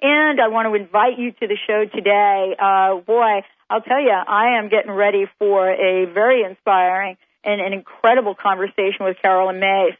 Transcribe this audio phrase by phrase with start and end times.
[0.00, 2.54] And I want to invite you to the show today.
[2.58, 7.72] Uh, boy, I'll tell you, I am getting ready for a very inspiring and an
[7.72, 9.96] incredible conversation with Caroline Myss.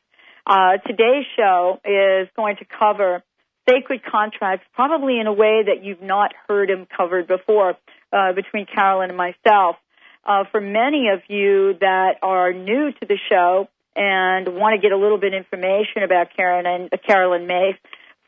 [0.46, 3.22] Uh, today's show is going to cover
[3.68, 7.74] sacred contracts, probably in a way that you've not heard him covered before,
[8.12, 9.76] uh, between Caroline and myself.
[10.24, 14.92] Uh, for many of you that are new to the show and want to get
[14.92, 17.76] a little bit of information about Karen and uh, Caroline Myss,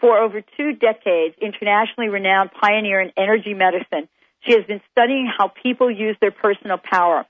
[0.00, 4.08] for over two decades, internationally renowned pioneer in energy medicine.
[4.40, 7.26] She has been studying how people use their personal power.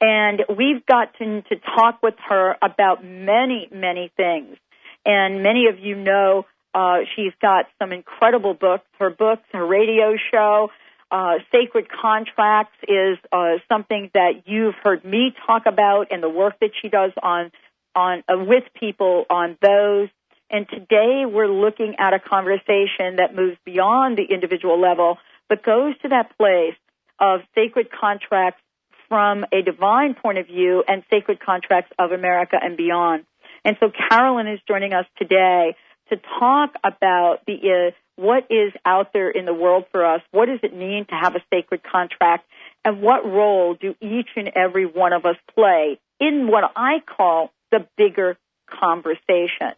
[0.00, 4.56] And we've gotten to talk with her about many, many things.
[5.04, 8.84] And many of you know uh, she's got some incredible books.
[8.98, 10.70] Her books, her radio show,
[11.10, 16.60] uh, Sacred Contracts is uh, something that you've heard me talk about and the work
[16.60, 17.50] that she does on
[17.94, 20.08] on uh, with people on those.
[20.50, 25.18] And today we're looking at a conversation that moves beyond the individual level,
[25.48, 26.76] but goes to that place
[27.20, 28.62] of sacred contracts
[29.08, 33.24] from a divine point of view and sacred contracts of America and beyond.
[33.64, 35.76] And so Caroline is joining us today
[36.10, 40.22] to talk about the uh, what is out there in the world for us.
[40.32, 42.46] What does it mean to have a sacred contract?
[42.84, 47.52] And what role do each and every one of us play in what I call
[47.70, 48.36] the bigger
[48.68, 49.74] conversation?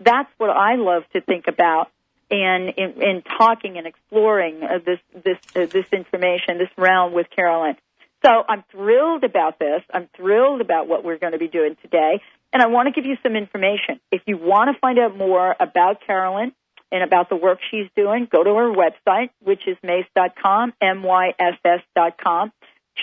[0.00, 1.90] That's what I love to think about
[2.30, 7.28] in in, in talking and exploring uh, this this uh, this information, this realm with
[7.34, 7.76] Caroline.
[8.24, 9.82] So I'm thrilled about this.
[9.92, 12.20] I'm thrilled about what we're going to be doing today,
[12.52, 14.00] and I want to give you some information.
[14.10, 16.52] If you want to find out more about Caroline
[16.90, 22.52] and about the work she's doing, go to her website, which is myss.com, M-Y-S-S.com.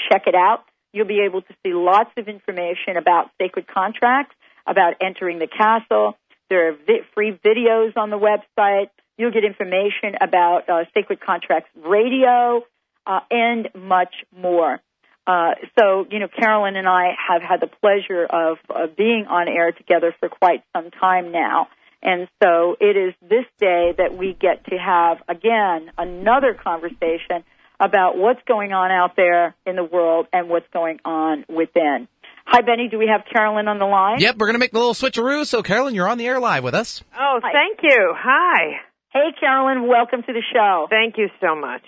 [0.09, 0.65] Check it out.
[0.91, 4.35] You'll be able to see lots of information about sacred contracts,
[4.65, 6.17] about entering the castle,
[6.49, 8.89] there are vi- free videos on the website.
[9.17, 12.63] You'll get information about uh, Sacred Contracts Radio
[13.07, 14.81] uh, and much more.
[15.27, 19.47] Uh, so, you know, Caroline and I have had the pleasure of, of being on
[19.47, 21.67] air together for quite some time now.
[22.03, 27.43] And so it is this day that we get to have, again, another conversation
[27.79, 32.07] about what's going on out there in the world and what's going on within.
[32.47, 32.87] Hi, Benny.
[32.89, 34.19] Do we have Caroline on the line?
[34.19, 35.45] Yep, we're going to make the little switcheroo.
[35.45, 37.03] So, Caroline, you're on the air live with us.
[37.17, 37.51] Oh, Hi.
[37.51, 38.13] thank you.
[38.15, 38.81] Hi.
[39.11, 39.87] Hey, Caroline.
[39.87, 40.87] Welcome to the show.
[40.89, 41.83] Thank you so much.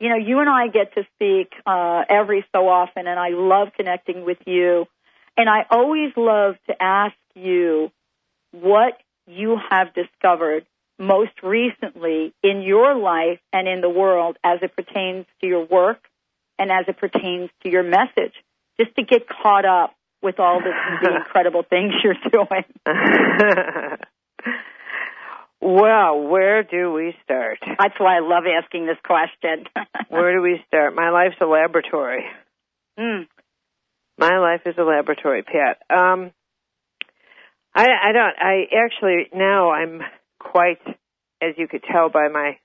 [0.00, 3.68] You know, you and I get to speak uh, every so often, and I love
[3.76, 4.86] connecting with you.
[5.36, 7.90] And I always love to ask you
[8.50, 8.94] what
[9.26, 10.66] you have discovered
[10.98, 15.98] most recently in your life and in the world as it pertains to your work
[16.58, 18.34] and as it pertains to your message
[18.80, 20.72] just to get caught up with all the,
[21.02, 22.64] the incredible things you're doing?
[25.60, 27.58] well, where do we start?
[27.62, 29.66] That's why I love asking this question.
[30.08, 30.94] where do we start?
[30.94, 32.24] My life's a laboratory.
[32.98, 33.26] Mm.
[34.18, 35.82] My life is a laboratory, Pat.
[35.90, 36.32] Um,
[37.74, 38.36] I, I don't.
[38.38, 40.02] I actually now I'm
[40.38, 40.80] quite,
[41.40, 42.58] as you could tell by my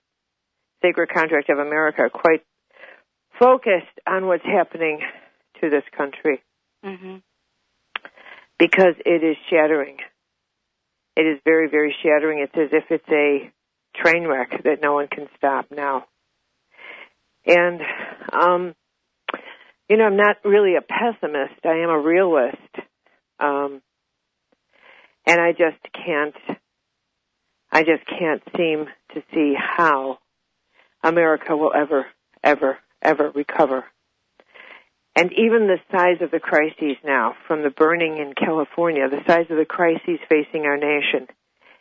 [0.81, 2.43] Sacred Contract of America, quite
[3.39, 4.99] focused on what's happening
[5.61, 6.41] to this country
[6.85, 7.17] mm-hmm.
[8.59, 9.97] because it is shattering.
[11.15, 12.39] It is very, very shattering.
[12.39, 13.51] It's as if it's a
[13.95, 16.05] train wreck that no one can stop now.
[17.45, 17.81] And,
[18.31, 18.75] um,
[19.89, 21.65] you know, I'm not really a pessimist.
[21.65, 22.57] I am a realist.
[23.39, 23.81] Um,
[25.25, 26.35] and I just can't,
[27.71, 30.19] I just can't seem to see how
[31.03, 32.05] America will ever,
[32.43, 33.85] ever, ever recover
[35.17, 39.47] and even the size of the crises now, from the burning in California, the size
[39.49, 41.27] of the crises facing our nation,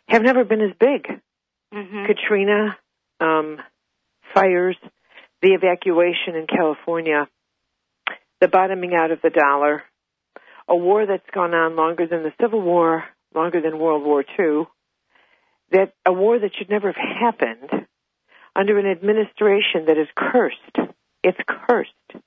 [0.09, 1.21] have never been as big.
[1.71, 2.05] Mm-hmm.
[2.07, 2.77] Katrina,
[3.19, 3.59] um,
[4.33, 4.75] fires,
[5.43, 7.27] the evacuation in California,
[8.41, 9.83] the bottoming out of the dollar,
[10.67, 13.03] a war that's gone on longer than the Civil War,
[13.35, 14.65] longer than World War II,
[15.71, 17.85] that a war that should never have happened
[18.55, 20.91] under an administration that is cursed.
[21.23, 22.23] It's cursed.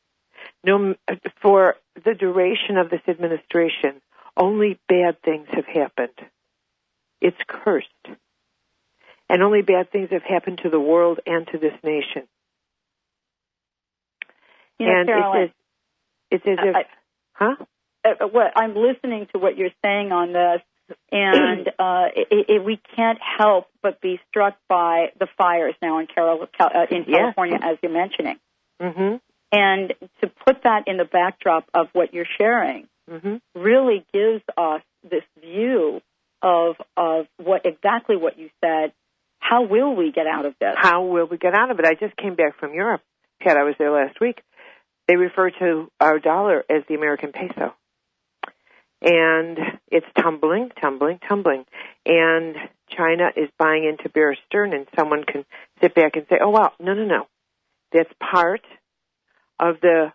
[0.64, 0.94] No,
[1.40, 4.00] for the duration of this administration,
[4.36, 6.18] only bad things have happened.
[7.20, 7.88] It's cursed.
[9.28, 12.28] And only bad things have happened to the world and to this nation.
[14.78, 15.54] You know, and Caroline, it's
[16.32, 16.84] as, it's as if, I-
[17.32, 17.56] huh?
[18.04, 20.62] uh, what I'm listening to what you're saying on this,
[21.12, 26.06] and uh, it, it, we can't help but be struck by the fires now in,
[26.06, 27.04] Carol, Cal- uh, in.
[27.04, 28.38] California, as you're mentioning.
[28.80, 29.16] hmm
[29.52, 34.82] And to put that in the backdrop of what you're sharing hmm really gives us
[35.02, 36.00] this view
[36.42, 38.92] of of what exactly what you said.
[39.40, 40.74] How will we get out of this?
[40.76, 41.84] How will we get out of it?
[41.84, 43.00] I just came back from Europe.
[43.40, 44.42] Pat, I was there last week.
[45.08, 47.74] They refer to our dollar as the American peso.
[49.02, 49.58] And
[49.90, 51.64] it's tumbling, tumbling, tumbling.
[52.04, 52.54] And
[52.96, 55.44] China is buying into Bear Stearns, and someone can
[55.80, 57.26] sit back and say, oh, wow, no, no, no.
[57.92, 58.60] That's part
[59.60, 60.12] of the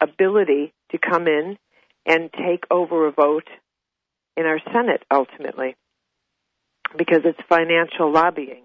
[0.00, 1.58] ability to come in
[2.06, 3.48] and take over a vote
[4.36, 5.76] in our Senate ultimately
[6.96, 8.62] because it's financial lobbying.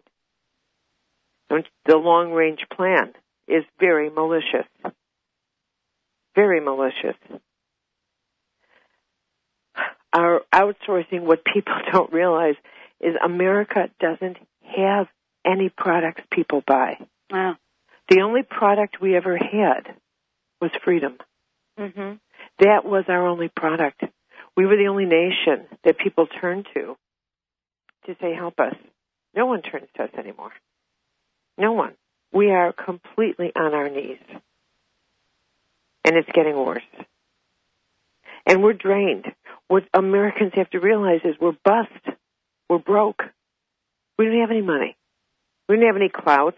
[1.86, 3.14] The long range plan
[3.48, 4.68] is very malicious.
[6.36, 7.18] Very malicious.
[10.14, 12.56] Our outsourcing, what people don't realize
[13.02, 15.08] is America doesn't have
[15.46, 16.98] any products people buy.
[17.30, 17.58] Wow.
[18.10, 19.96] The only product we ever had
[20.64, 21.18] was freedom.
[21.78, 22.14] hmm
[22.60, 24.02] That was our only product.
[24.56, 26.96] We were the only nation that people turned to
[28.06, 28.76] to say, help us.
[29.36, 30.52] No one turns to us anymore.
[31.58, 31.94] No one.
[32.32, 34.20] We are completely on our knees.
[36.06, 36.82] And it's getting worse.
[38.46, 39.26] And we're drained.
[39.68, 42.18] What Americans have to realize is we're bust.
[42.70, 43.24] We're broke.
[44.18, 44.96] We don't have any money.
[45.68, 46.56] We don't have any clout.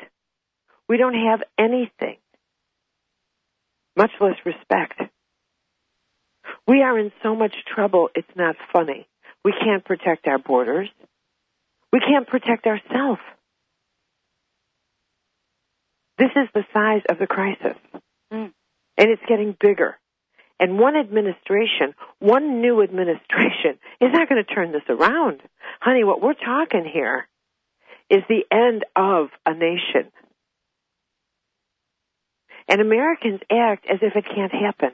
[0.89, 2.17] We don't have anything,
[3.95, 4.99] much less respect.
[6.67, 9.07] We are in so much trouble, it's not funny.
[9.43, 10.89] We can't protect our borders.
[11.93, 13.21] We can't protect ourselves.
[16.17, 17.77] This is the size of the crisis.
[18.33, 18.51] Mm.
[18.97, 19.97] And it's getting bigger.
[20.59, 25.41] And one administration, one new administration, is not going to turn this around.
[25.81, 27.27] Honey, what we're talking here
[28.09, 30.11] is the end of a nation.
[32.67, 34.91] And Americans act as if it can't happen.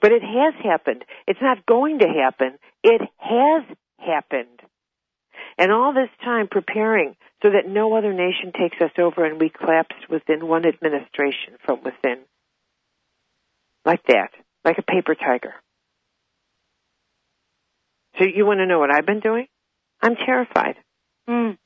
[0.00, 1.04] But it has happened.
[1.26, 2.58] It's not going to happen.
[2.82, 4.60] It has happened.
[5.58, 9.50] And all this time preparing so that no other nation takes us over and we
[9.50, 12.18] collapse within one administration from within.
[13.84, 14.30] Like that.
[14.64, 15.54] Like a paper tiger.
[18.18, 19.46] So you want to know what I've been doing?
[20.02, 20.76] I'm terrified.
[21.28, 21.56] Mm.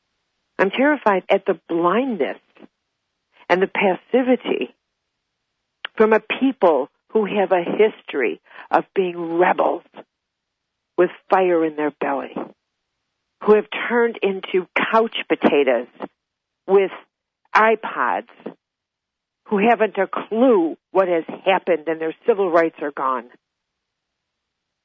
[0.58, 2.38] I'm terrified at the blindness
[3.48, 4.74] and the passivity
[5.96, 8.40] from a people who have a history
[8.70, 9.82] of being rebels
[10.96, 12.34] with fire in their belly,
[13.42, 15.88] who have turned into couch potatoes
[16.66, 16.90] with
[17.54, 18.28] iPods,
[19.46, 23.28] who haven't a clue what has happened and their civil rights are gone.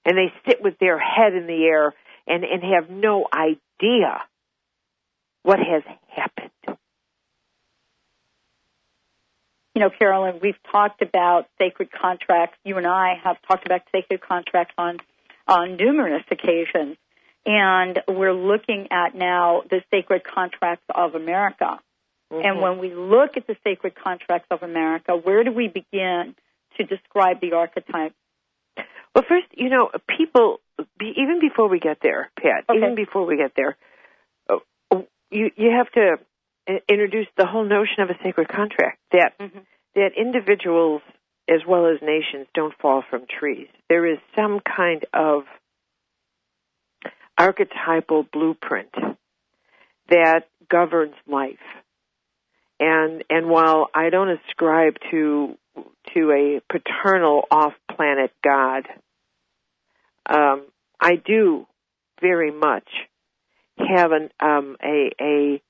[0.05, 1.93] And they sit with their head in the air
[2.27, 4.21] and, and have no idea
[5.43, 6.74] what has happened.
[9.75, 12.57] You know, Caroline, we've talked about sacred contracts.
[12.63, 14.97] You and I have talked about sacred contracts on
[15.47, 16.97] on numerous occasions,
[17.45, 21.79] and we're looking at now the sacred contracts of America.
[22.31, 26.35] And when we look at the sacred contracts of America, where do we begin
[26.77, 28.13] to describe the archetype?
[29.13, 30.59] Well, first, you know, people,
[30.97, 32.77] be, even before we get there, Pat, Okay.
[32.77, 33.77] even before we get there,
[34.49, 34.57] uh,
[35.29, 36.17] you you have to
[36.67, 39.65] i- introduce the whole notion of a sacred contract that Mhm.
[39.95, 41.01] that individuals
[41.47, 43.69] as well as nations don't fall from trees.
[43.87, 45.47] There is some kind of
[47.37, 48.93] archetypal blueprint
[50.07, 51.59] that governs life.
[52.79, 55.57] And and while I don't ascribe to
[56.13, 58.87] to a paternal off-planet God,
[60.25, 60.65] um,
[60.99, 61.67] I do
[62.21, 62.87] very much
[63.77, 65.61] have an um, a a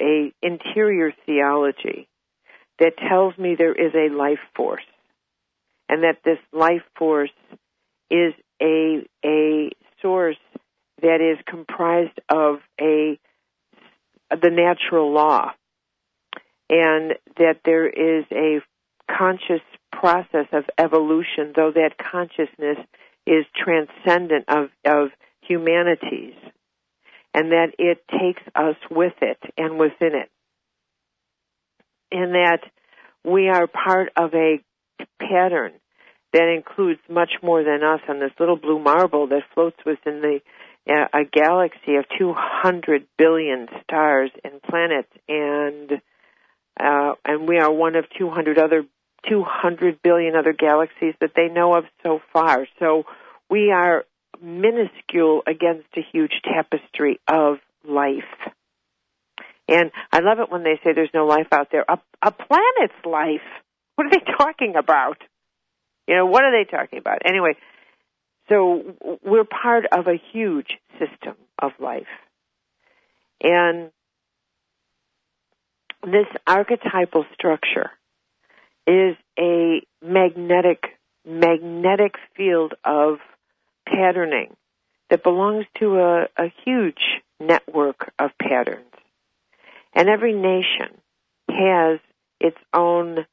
[0.00, 2.08] a interior theology
[2.78, 4.84] that tells me there is a life force,
[5.88, 7.30] and that this life force
[8.10, 9.70] is a a
[10.02, 10.36] source
[11.02, 13.18] that is comprised of a
[14.30, 15.52] the natural law,
[16.68, 18.60] and that there is a
[19.10, 22.78] conscious process of evolution, though that consciousness
[23.26, 25.10] is transcendent of of
[25.42, 26.34] humanities
[27.34, 30.30] and that it takes us with it and within it.
[32.12, 32.60] And that
[33.24, 34.60] we are part of a
[35.18, 35.72] pattern
[36.32, 40.40] that includes much more than us on this little blue marble that floats within the
[40.86, 45.92] uh, a galaxy of 200 billion stars and planets and
[46.78, 48.84] uh, and we are one of 200 other
[49.28, 52.66] 200 billion other galaxies that they know of so far.
[52.78, 53.04] So
[53.48, 54.04] we are
[54.44, 57.56] minuscule against a huge tapestry of
[57.88, 58.22] life.
[59.68, 61.84] And I love it when they say there's no life out there.
[61.88, 63.46] A, a planet's life.
[63.96, 65.18] What are they talking about?
[66.06, 67.20] You know, what are they talking about?
[67.24, 67.54] Anyway,
[68.48, 72.02] so we're part of a huge system of life.
[73.42, 73.90] And
[76.02, 77.90] this archetypal structure
[78.86, 80.84] is a magnetic,
[81.24, 83.18] magnetic field of
[83.86, 84.56] patterning
[85.10, 88.92] that belongs to a, a huge network of patterns.
[89.92, 90.98] And every nation
[91.48, 92.00] has
[92.40, 93.26] its own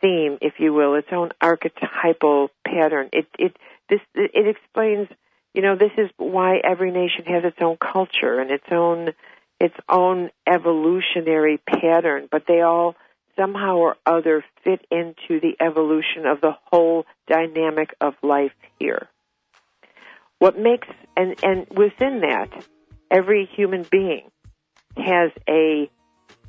[0.00, 3.10] theme, if you will, its own archetypal pattern.
[3.12, 3.56] It, it,
[3.88, 5.08] this, it explains,
[5.54, 9.10] you know, this is why every nation has its own culture and its own,
[9.60, 12.96] its own evolutionary pattern, but they all
[13.36, 19.08] somehow or other fit into the evolution of the whole dynamic of life here.
[20.38, 22.50] What makes, and, and within that,
[23.10, 24.28] every human being
[24.96, 25.90] has a,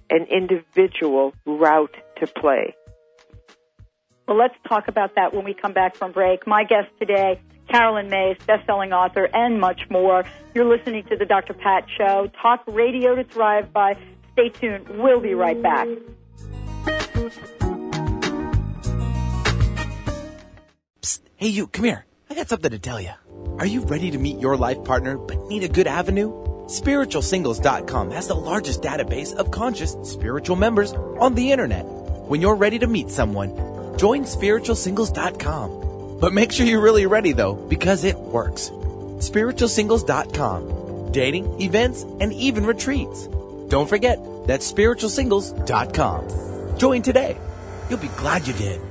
[0.09, 2.75] an individual route to play.
[4.27, 6.45] Well, let's talk about that when we come back from break.
[6.45, 7.39] My guest today,
[7.71, 10.25] Caroline Myss, best-selling author, and much more.
[10.53, 11.53] You're listening to the Dr.
[11.53, 12.29] Pat Show.
[12.41, 13.97] Talk radio to thrive by.
[14.33, 14.89] Stay tuned.
[14.89, 15.87] We'll be right back.
[21.01, 22.05] Psst, hey you, come here.
[22.29, 23.11] I got something to tell you.
[23.59, 26.31] Are you ready to meet your life partner but need a good avenue?
[26.67, 31.85] SpiritualSingles.com has the largest database of conscious spiritual members on the internet.
[32.27, 33.55] When you're ready to meet someone,
[33.97, 36.17] join SpiritualSingles.com.
[36.19, 38.69] But make sure you're really ready though, because it works.
[38.69, 41.11] SpiritualSingles.com.
[41.11, 43.27] Dating, events, and even retreats.
[43.69, 46.77] Don't forget, that's SpiritualSingles.com.
[46.77, 47.37] Join today.
[47.89, 48.81] You'll be glad you did.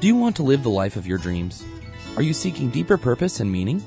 [0.00, 1.62] Do you want to live the life of your dreams?
[2.16, 3.84] Are you seeking deeper purpose and meaning?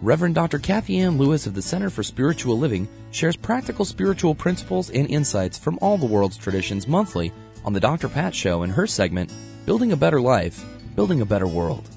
[0.00, 0.58] Reverend Dr.
[0.58, 5.58] Kathy Ann Lewis of the Center for Spiritual Living shares practical spiritual principles and insights
[5.58, 7.32] from all the world's traditions monthly
[7.64, 8.08] on the Dr.
[8.08, 9.32] Pat Show in her segment,
[9.64, 10.64] Building a Better Life,
[10.96, 11.88] Building a Better World.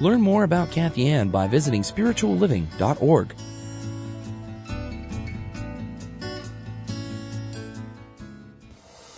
[0.00, 3.34] Learn more about Kathy Ann by visiting spiritualliving.org.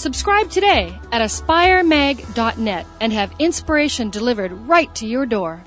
[0.00, 5.62] Subscribe today at aspiremag.net and have inspiration delivered right to your door.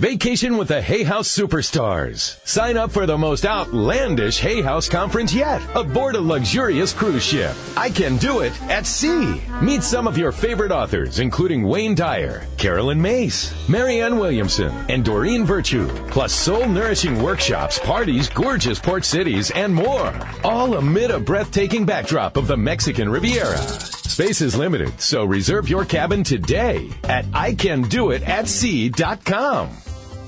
[0.00, 2.38] Vacation with the Hay House Superstars.
[2.48, 7.54] Sign up for the most outlandish Hay House conference yet aboard a luxurious cruise ship.
[7.76, 9.42] I can do it at sea.
[9.60, 15.44] Meet some of your favorite authors, including Wayne Dyer, Caroline Myss, Marianne Williamson, and Doreen
[15.44, 15.86] Virtue.
[16.08, 20.18] Plus soul nourishing workshops, parties, gorgeous port cities, and more.
[20.42, 23.58] All amid a breathtaking backdrop of the Mexican Riviera.
[23.58, 29.68] Space is limited, so reserve your cabin today at icandoitatsea.com.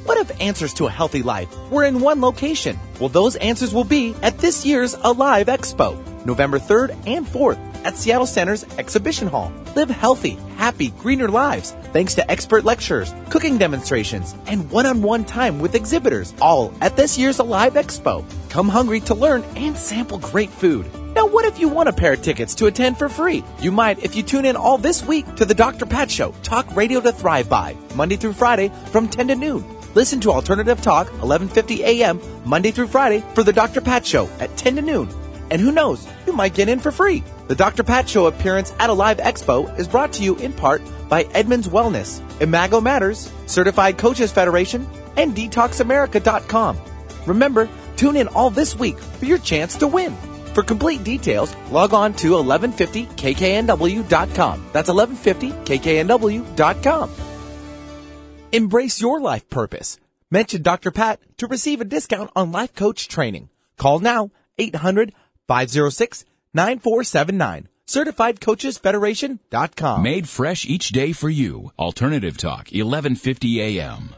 [0.04, 2.76] What if answers to a healthy life were in one location?
[2.98, 7.96] Well, those answers will be at this year's Alive Expo, November 3rd and 4th at
[7.96, 9.52] Seattle Center's Exhibition Hall.
[9.76, 15.76] Live healthy, happy, greener lives thanks to expert lectures, cooking demonstrations, and one-on-one time with
[15.76, 18.24] exhibitors, all at this year's Alive Expo.
[18.50, 20.90] Come hungry to learn and sample great food.
[21.14, 23.44] Now, what if you want a pair of tickets to attend for free?
[23.60, 25.86] You might if you tune in all this week to the Dr.
[25.86, 29.81] Pat Show, Talk Radio to Thrive By, Monday through Friday from 10 to noon.
[29.94, 33.82] Listen to Alternative Talk, 1150 a.m., Monday through Friday for the Dr.
[33.82, 35.10] Pat Show at 10 to noon.
[35.50, 37.22] And who knows, you might get in for free.
[37.48, 37.82] The Dr.
[37.82, 40.80] Pat Show appearance at Alive Expo is brought to you in part
[41.10, 46.78] by Edmonds Wellness, Imago Matters, Certified Coaches Federation, and DetoxAmerica.com.
[47.26, 50.16] Remember, tune in all this week for your chance to win.
[50.54, 54.66] For complete details, log on to 1150kknw.com.
[54.72, 57.10] That's 1150kknw.com.
[58.52, 59.98] Embrace your life purpose.
[60.30, 60.90] Mention Dr.
[60.90, 63.48] Pat to receive a discount on life coach training.
[63.78, 65.14] Call now 800
[65.48, 67.64] 506-9479.
[67.86, 70.02] CertifiedCoachesFederation.com.
[70.02, 71.72] Made fresh each day for you.
[71.78, 74.10] Alternative Talk, 1150 AM.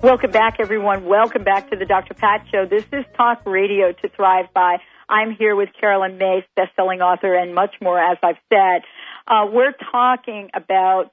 [0.00, 1.06] Welcome back, everyone.
[1.06, 2.14] Welcome back to the Dr.
[2.14, 2.66] Pat Show.
[2.66, 4.76] This is Talk Radio to Thrive By.
[5.08, 8.82] I'm here with Caroline Myss, best-selling author, and much more, as I've said.
[9.26, 11.12] Uh, we're talking about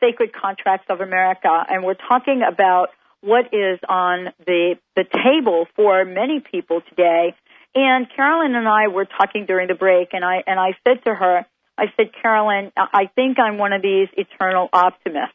[0.00, 2.88] sacred contracts of America, and we're talking about
[3.22, 7.34] what is on the the table for many people today.
[7.74, 11.14] And Caroline and I were talking during the break, and I and I said to
[11.14, 11.46] her,
[11.78, 15.32] I said, Caroline, I think I'm one of these eternal optimists.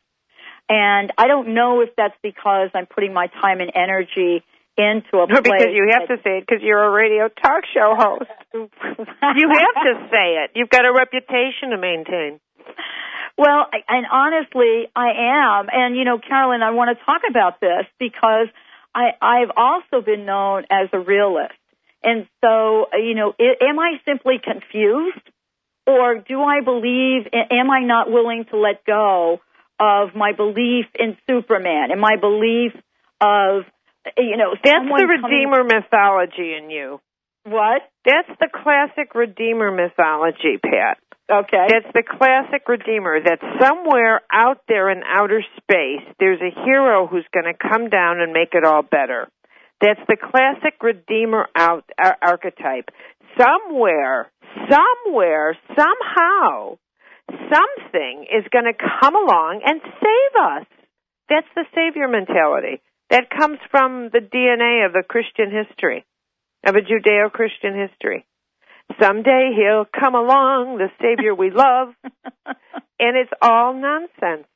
[0.73, 4.41] And I don't know if that's because I'm putting my time and energy
[4.77, 5.43] into a No, place.
[5.43, 8.31] because you have that- to say it because you're a radio talk show host.
[8.53, 8.69] you
[9.51, 10.51] have to say it.
[10.55, 12.39] You've got a reputation to maintain.
[13.37, 15.67] Well, I- and honestly, I am.
[15.71, 18.47] And you know, Caroline, I want to talk about this because
[18.95, 21.53] I, I've also been known as a realist.
[22.01, 25.19] And so, you know, i am I simply confused,
[25.85, 27.27] or do I believe?
[27.33, 29.41] Am I not willing to let go
[29.81, 32.71] of my belief in Superman and my belief
[33.19, 33.63] of,
[34.17, 37.01] you know, That's the coming- Redeemer mythology in you.
[37.43, 37.81] What?
[38.05, 40.99] That's the classic Redeemer mythology, Pat.
[41.31, 41.65] Okay.
[41.69, 43.19] That's the classic Redeemer.
[43.23, 48.19] That somewhere out there in outer space, there's a hero who's going to come down
[48.19, 49.27] and make it all better.
[49.81, 52.89] That's the classic Redeemer out, ar- archetype.
[53.39, 54.29] Somewhere,
[54.69, 56.77] somewhere, somehow,
[57.29, 60.67] something is going to come along and save us.
[61.29, 62.81] That's the savior mentality.
[63.09, 66.05] That comes from the DNA of the Christian history,
[66.65, 68.25] of a Judeo Christian history.
[68.99, 71.93] Someday he'll come along, the Savior we love,
[72.45, 74.47] and it's all nonsense.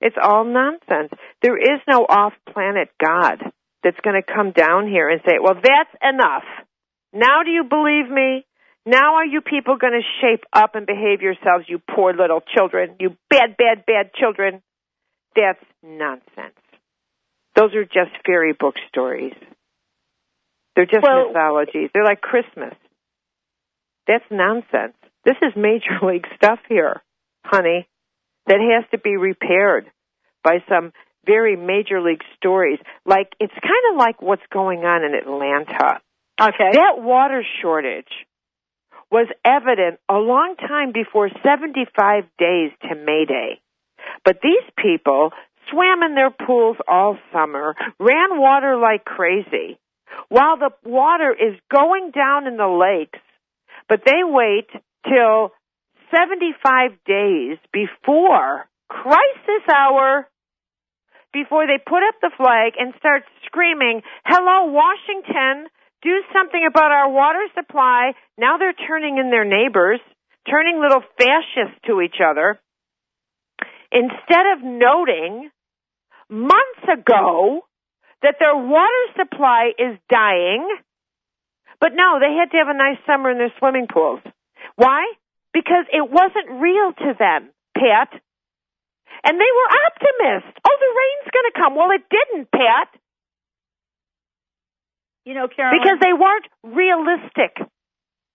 [0.00, 1.12] It's all nonsense.
[1.42, 3.38] There is no off planet God
[3.82, 6.44] that's going to come down here and say, well, that's enough.
[7.12, 8.44] Now do you believe me?
[8.86, 12.96] Now are you people going to shape up and behave yourselves, you poor little children,
[13.00, 14.62] you bad, bad, bad children?
[15.34, 16.58] That's nonsense.
[17.56, 19.32] Those are just fairy book stories.
[20.76, 21.90] They're just Well- mythologies.
[21.94, 22.74] They're like Christmas.
[24.06, 24.96] That's nonsense.
[25.24, 27.00] This is major league stuff here,
[27.44, 27.88] honey,
[28.46, 29.90] that has to be repaired
[30.42, 30.92] by some
[31.24, 32.78] very major league stories.
[33.06, 36.00] Like, it's kind of like what's going on in Atlanta.
[36.38, 36.70] Okay.
[36.72, 38.12] That water shortage
[39.14, 43.62] was evident a long time before 75 days to May Day.
[44.24, 45.30] But these people
[45.70, 49.78] swam in their pools all summer, ran water like crazy,
[50.28, 53.22] while the water is going down in the lakes.
[53.88, 54.66] But they wait
[55.06, 55.52] till
[56.10, 60.26] 75 days before crisis hour
[61.32, 65.70] before they put up the flag and start screaming, hello, Washington,
[66.04, 68.12] do something about our water supply.
[68.38, 70.00] Now they're turning in their neighbors,
[70.48, 72.60] turning little fascists to each other.
[73.90, 75.50] Instead of noting
[76.28, 77.64] months ago
[78.22, 80.68] that their water supply is dying,
[81.80, 84.20] but no, they had to have a nice summer in their swimming pools.
[84.76, 85.04] Why?
[85.52, 88.10] Because it wasn't real to them, Pat.
[89.24, 90.58] And they were optimists.
[90.66, 91.76] Oh, the rain's going to come.
[91.76, 92.88] Well, it didn't, Pat,
[95.24, 95.80] You know, Caroline.
[95.82, 97.56] because they weren't realistic.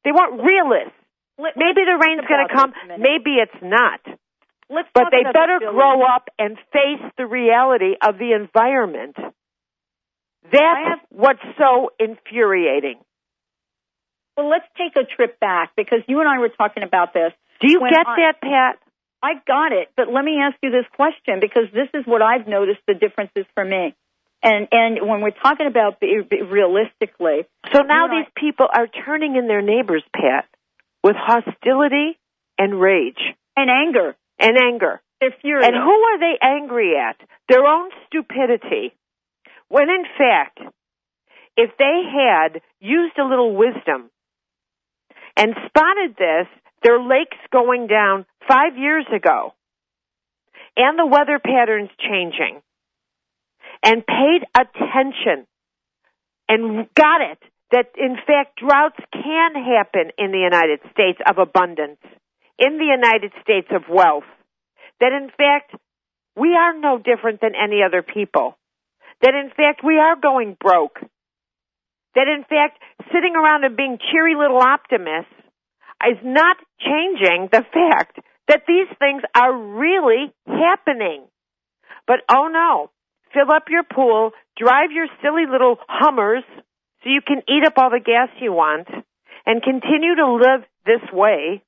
[0.03, 0.97] They weren't realists.
[1.37, 2.71] let- Maybe the rain's going to come.
[2.71, 2.99] this a minute.
[3.07, 4.01] Maybe it's not.
[4.69, 9.15] Let's But they better the grow up and face the reality of the environment.
[10.51, 12.99] That's have- what's so infuriating.
[14.37, 17.33] Well, let's take a trip back because you and I were talking about this.
[17.61, 18.79] Do you get I- that, Pat?
[19.21, 22.47] I got it, but let me ask you this question because this is what I've
[22.47, 23.93] noticed the differences for me.
[24.41, 29.35] And and when we're talking about realistically, So now You know, these people are turning
[29.35, 30.45] in their neighbors, Pat,
[31.03, 32.17] with hostility
[32.57, 33.19] and rage
[33.57, 35.01] and anger, and anger.
[35.19, 35.67] they're furious.
[35.67, 37.19] And who are they angry at?
[37.49, 38.93] Their own stupidity.
[39.67, 40.59] When in fact,
[41.57, 44.09] if they had used a little wisdom
[45.35, 46.47] and spotted this,
[46.83, 49.53] their lakes going down five years ago,
[50.77, 52.61] and the weather patterns changing,
[53.83, 55.47] and paid attention
[56.47, 57.39] and got it
[57.71, 61.99] that in fact droughts can happen in the United States of abundance,
[62.57, 64.27] in the United States of wealth,
[64.99, 65.75] that in fact
[66.35, 68.57] we are no different than any other people.
[69.21, 70.99] that in fact we are going broke.
[72.15, 72.79] That in fact
[73.13, 75.33] sitting around and being cheery little optimists
[76.07, 81.25] is not changing the fact that these things are really happening.
[82.07, 82.89] But oh no,
[83.33, 86.43] fill up your pool, drive your silly little Hummers
[87.03, 88.87] so you can eat up all the gas you want
[89.45, 91.61] and continue to live this way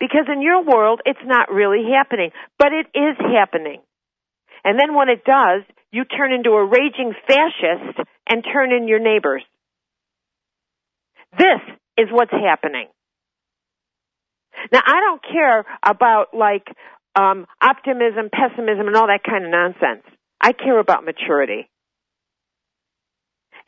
[0.00, 3.80] because in your world it's not really happening, but it is happening.
[4.64, 8.98] And then when it does, you turn into a raging fascist and turn in your
[8.98, 9.42] neighbors.
[11.38, 11.60] This
[11.98, 12.88] is what's happening.
[14.72, 16.66] Now I don't care about like
[17.14, 20.04] um, optimism, pessimism, and all that kind of nonsense.
[20.42, 21.70] I care about maturity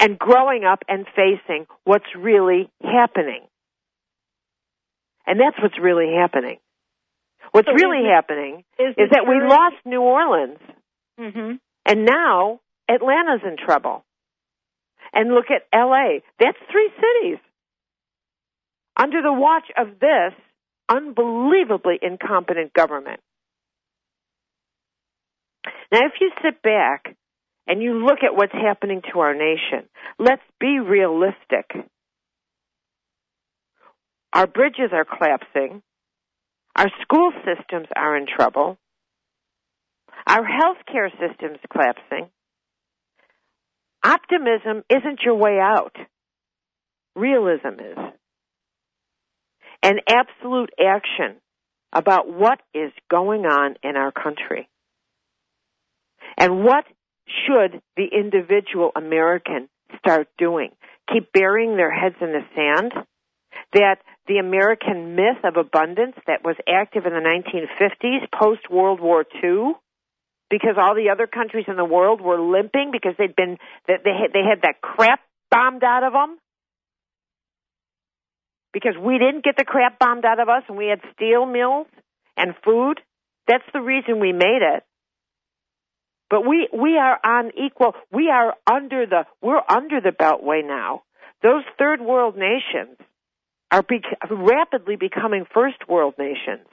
[0.01, 3.43] and growing up and facing what's really happening.
[5.27, 6.59] And that's what's really happening.
[7.53, 10.59] What's So really is happening is is that we lost New Orleans
[11.21, 11.53] Mm-hmm.
[11.87, 12.59] and now
[12.91, 14.05] Atlanta's in trouble.
[15.13, 16.19] And look at LA.
[16.41, 17.39] That's three cities.
[18.97, 20.33] Under the watch of this
[20.89, 23.21] unbelievably incompetent government.
[25.93, 27.17] Now, if you sit back
[27.67, 31.71] and you look at what's happening to our nation, let's be realistic.
[34.33, 35.83] Our bridges are collapsing.
[36.77, 38.79] Our school systems are in trouble.
[40.27, 42.29] Our healthcare system's collapsing.
[44.05, 45.97] Optimism isn't your way out.
[47.15, 47.99] Realism is.
[49.83, 51.37] And absolute action
[51.93, 54.69] about what is going on in our country.
[56.37, 56.85] And what
[57.27, 60.71] should the individual American start doing?
[61.13, 62.93] Keep burying their heads in the sand?
[63.73, 69.25] That the American myth of abundance that was active in the 1950s, post World War
[69.43, 69.75] II,
[70.51, 74.33] because all the other countries in the world were limping because they'd been they had,
[74.33, 76.39] they had that crap bombed out of them
[78.73, 81.87] because we didn't get the crap bombed out of us and we had steel mills
[82.37, 83.01] and food
[83.49, 84.85] that's the reason we made it
[86.35, 91.05] but we we are on equal we are under the we're under the beltway now.
[91.45, 92.99] Those third world nations
[93.71, 93.85] are
[94.29, 96.67] rapidly becoming first world nations.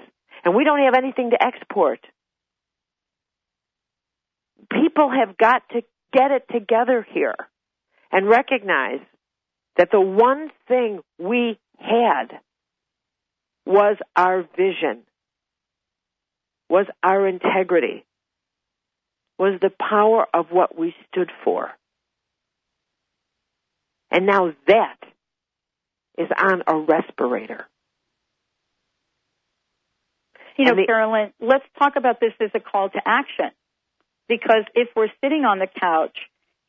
[0.43, 1.99] And we don't have anything to export.
[4.71, 7.35] People have got to get it together here
[8.11, 9.01] and recognize
[9.77, 12.39] that the one thing we had
[13.67, 15.03] was our vision,
[16.67, 18.05] was our integrity,
[19.41, 21.71] was the power of what we stood for.
[24.11, 24.97] And now that
[26.15, 27.65] is on a respirator.
[30.57, 33.49] You know, the- Caroline, let's talk about this as a call to action.
[34.27, 36.15] Because if we're sitting on the couch,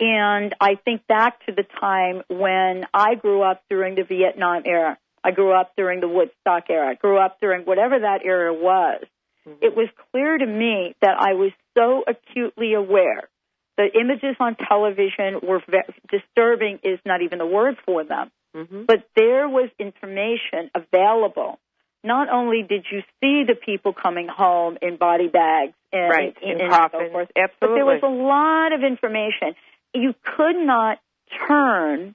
[0.00, 4.96] and I think back to the time when I grew up during the Vietnam era,
[5.22, 9.04] I grew up during the Woodstock era, I grew up during whatever that era was,
[9.46, 9.58] mm-hmm.
[9.60, 13.28] it was clear to me that I was so acutely aware.
[13.76, 18.30] The images on television were ve- disturbing, is not even the word for them.
[18.54, 18.84] Mm-hmm.
[18.86, 21.58] But there was information available.
[22.04, 26.60] Not only did you see the people coming home in body bags and, Right, and,
[26.60, 29.54] in and so forth, but there was a lot of information.
[29.94, 30.98] You could not
[31.46, 32.14] turn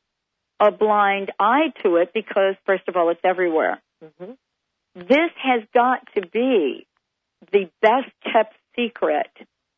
[0.59, 3.81] a blind eye to it because, first of all, it's everywhere.
[4.03, 4.31] Mm-hmm.
[4.95, 6.85] This has got to be
[7.51, 9.31] the best kept secret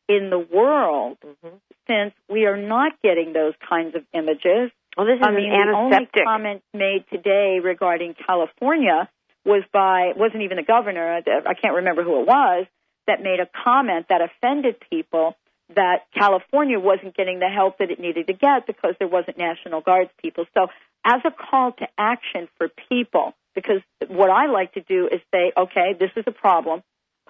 [0.08, 1.56] in the world Mm-hmm.
[1.88, 4.70] since we are not getting those kinds of images.
[4.96, 9.08] Well, this is I mean, an the only comment made today regarding California
[9.44, 11.20] was by wasn't even the governor.
[11.46, 12.66] I can't remember who it was
[13.06, 15.36] that made a comment that offended people
[15.74, 19.80] that California wasn't getting the help that it needed to get because there wasn't National
[19.80, 20.44] Guards people.
[20.54, 20.66] So,
[21.04, 25.52] as a call to action for people, because what I like to do is say,
[25.56, 26.82] okay, this is a problem.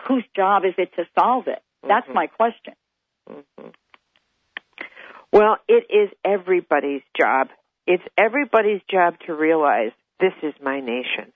[0.06, 1.62] Whose job is it to solve it?
[1.82, 2.14] That's Mhm.
[2.14, 2.74] my question.
[3.28, 3.74] Mhm.
[5.32, 7.50] Well, it is everybody's job.
[7.86, 11.32] It's everybody's job to realize this is my nation.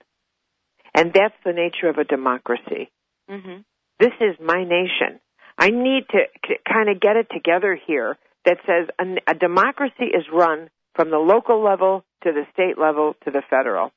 [0.93, 2.89] And that's the nature of a democracy.
[3.29, 3.61] Mm-hmm.
[3.99, 5.19] This is my nation.
[5.57, 10.05] I need to k- kind of get it together here that says a, a democracy
[10.05, 13.91] is run from the local level to the state level to the federal.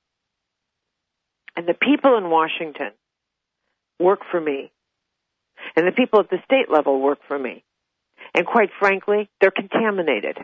[1.56, 2.92] And the people in Washington
[3.98, 4.70] work for me.
[5.76, 7.64] And the people at the state level work for me.
[8.34, 10.38] And quite frankly, they're contaminated.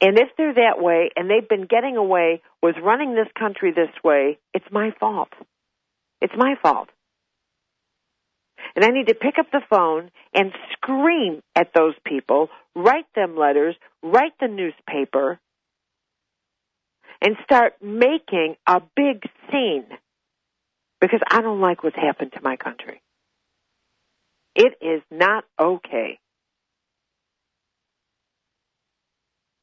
[0.00, 3.92] And if they're that way and they've been getting away with running this country this
[4.02, 5.30] way, it's my fault.
[6.20, 6.88] It's my fault.
[8.74, 13.36] And I need to pick up the phone and scream at those people, write them
[13.36, 15.38] letters, write the newspaper,
[17.20, 19.86] and start making a big scene
[21.04, 23.02] because I don't like what's happened to my country.
[24.54, 26.18] It is not okay.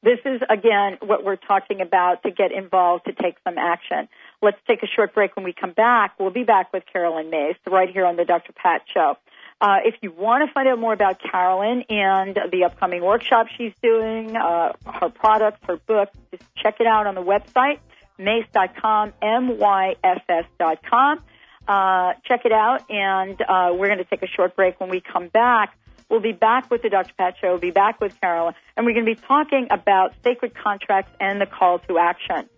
[0.04, 4.08] This is, again, what we're talking about to get involved, to take some action.
[4.40, 5.34] Let's take a short break.
[5.34, 8.52] When we come back, we'll be back with Caroline Myss right here on the Dr.
[8.52, 9.16] Pat Show.
[9.60, 13.72] Uh, if you want to find out more about Caroline and the upcoming workshop she's
[13.82, 17.80] doing, uh, her products, her book, just check it out on the website,
[18.16, 21.18] myss.com, M-Y-S-S.com.
[21.66, 24.80] Uh, check it out, and uh, we're going to take a short break.
[24.80, 25.76] When we come back,
[26.08, 27.12] we'll be back with the Dr.
[27.16, 27.50] Pat Show.
[27.50, 31.40] We'll be back with Caroline, and we're going to be talking about sacred contracts and
[31.40, 32.48] the call to action.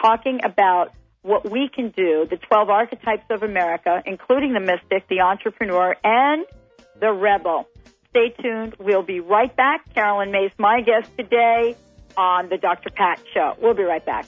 [0.00, 0.92] Talking about
[1.22, 6.44] what we can do, the 12 archetypes of America, including the mystic, the entrepreneur, and
[6.98, 7.66] the rebel.
[8.10, 8.74] Stay tuned.
[8.78, 9.94] We'll be right back.
[9.94, 11.76] Caroline Myss, my guest today
[12.16, 12.90] on the Dr.
[12.90, 13.56] Pat Show.
[13.60, 14.26] We'll be right back.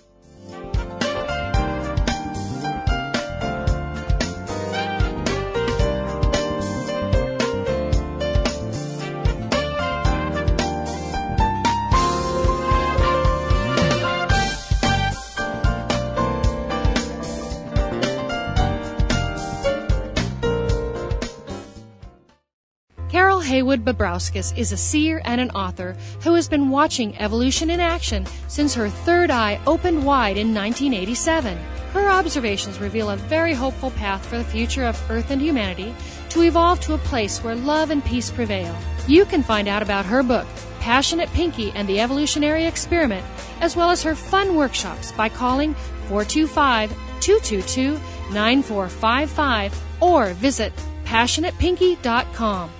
[23.52, 28.24] Haywood Babrowskis is a seer and an author who has been watching evolution in action
[28.48, 31.58] since her third eye opened wide in 1987.
[31.92, 35.94] Her observations reveal a very hopeful path for the future of Earth and humanity
[36.30, 38.74] to evolve to a place where love and peace prevail.
[39.06, 40.46] You can find out about her book,
[40.80, 43.26] Passionate Pinky and the Evolutionary Experiment,
[43.60, 45.74] as well as her fun workshops by calling
[46.08, 46.88] 425
[47.20, 48.00] 222
[48.32, 50.72] 9455 or visit
[51.04, 52.70] passionatepinky.com.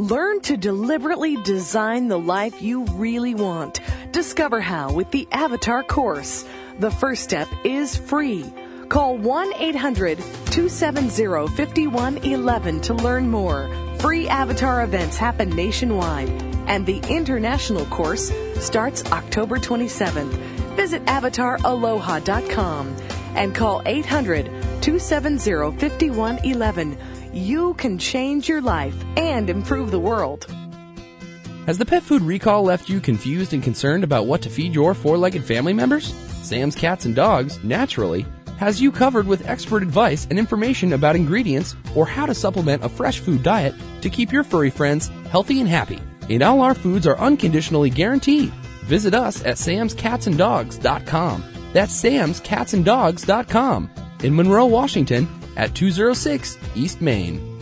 [0.00, 3.80] Learn to deliberately design the life you really want.
[4.12, 6.44] Discover how with the Avatar course.
[6.78, 8.44] The first step is free.
[8.88, 13.68] Call 1 800 270 5111 to learn more.
[13.98, 16.28] Free Avatar events happen nationwide,
[16.68, 18.30] and the international course
[18.60, 20.30] starts October 27th.
[20.76, 22.96] Visit avataraloha.com
[23.34, 24.44] and call 800
[24.80, 26.96] 270 5111
[27.32, 30.46] you can change your life and improve the world.
[31.66, 34.94] Has the pet food recall left you confused and concerned about what to feed your
[34.94, 36.14] four legged family members?
[36.42, 38.24] Sam's Cats and Dogs, naturally,
[38.58, 42.88] has you covered with expert advice and information about ingredients or how to supplement a
[42.88, 46.00] fresh food diet to keep your furry friends healthy and happy.
[46.30, 48.50] And all our foods are unconditionally guaranteed.
[48.84, 51.44] Visit us at samscatsanddogs.com.
[51.72, 53.90] That's samscatsanddogs.com
[54.22, 57.58] in Monroe, Washington at 206 East Main.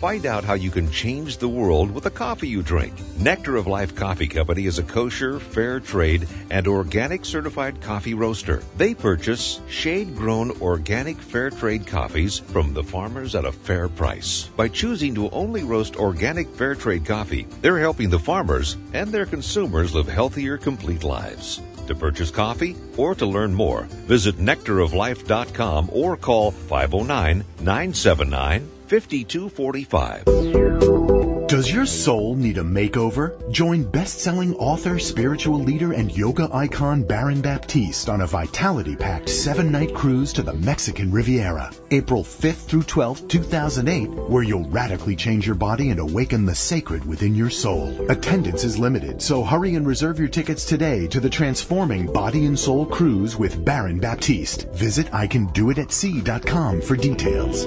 [0.00, 2.94] Find out how you can change the world with the coffee you drink.
[3.18, 8.62] Nectar of Life Coffee Company is a kosher, fair trade, and organic certified coffee roaster.
[8.76, 14.50] They purchase shade grown organic fair trade coffees from the farmers at a fair price.
[14.56, 19.26] By choosing to only roast organic fair trade coffee, they're helping the farmers and their
[19.26, 21.60] consumers live healthier, complete lives.
[21.88, 31.17] To purchase coffee or to learn more, visit nectaroflife.com or call 509 979 5245.
[31.58, 33.34] Does your soul need a makeover?
[33.50, 40.32] Join best-selling author, spiritual leader, and yoga icon Baron Baptiste on a vitality-packed seven-night cruise
[40.34, 45.90] to the Mexican Riviera, April 5th through 12th, 2008, where you'll radically change your body
[45.90, 48.08] and awaken the sacred within your soul.
[48.08, 52.56] Attendance is limited, so hurry and reserve your tickets today to the transforming body and
[52.56, 54.70] soul cruise with Baron Baptiste.
[54.74, 57.66] Visit icandoitatsea.com for details.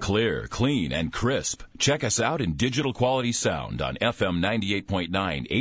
[0.00, 1.62] Clear, clean, and crisp.
[1.78, 5.10] Check us out in digital quality sound on FM 98.9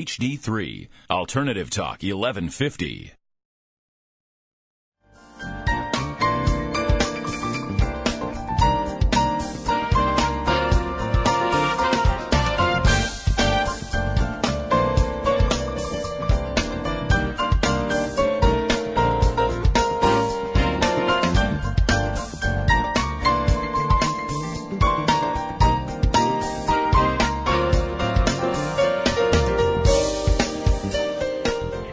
[0.07, 0.87] HD3.
[1.09, 3.18] Alternative Talk 1150.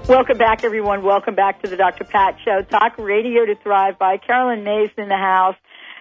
[0.09, 1.03] Welcome back, everyone.
[1.03, 2.05] Welcome back to the Dr.
[2.05, 2.63] Pat Show.
[2.63, 5.57] Talk radio to thrive by Caroline Myss in the house.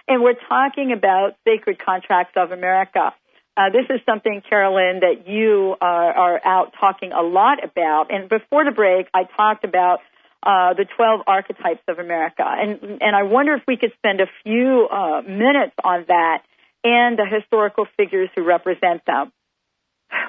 [0.07, 3.15] And we're talking about sacred contracts of America.
[3.57, 8.13] Uh, this is something, Caroline, that you are, are, out talking a lot about.
[8.13, 10.01] And before the break, I talked about
[10.43, 12.43] uh, the 12 archetypes of America.
[12.45, 16.43] And, and I wonder if we could spend a few uh, minutes on that
[16.83, 19.31] and the historical figures who represent them.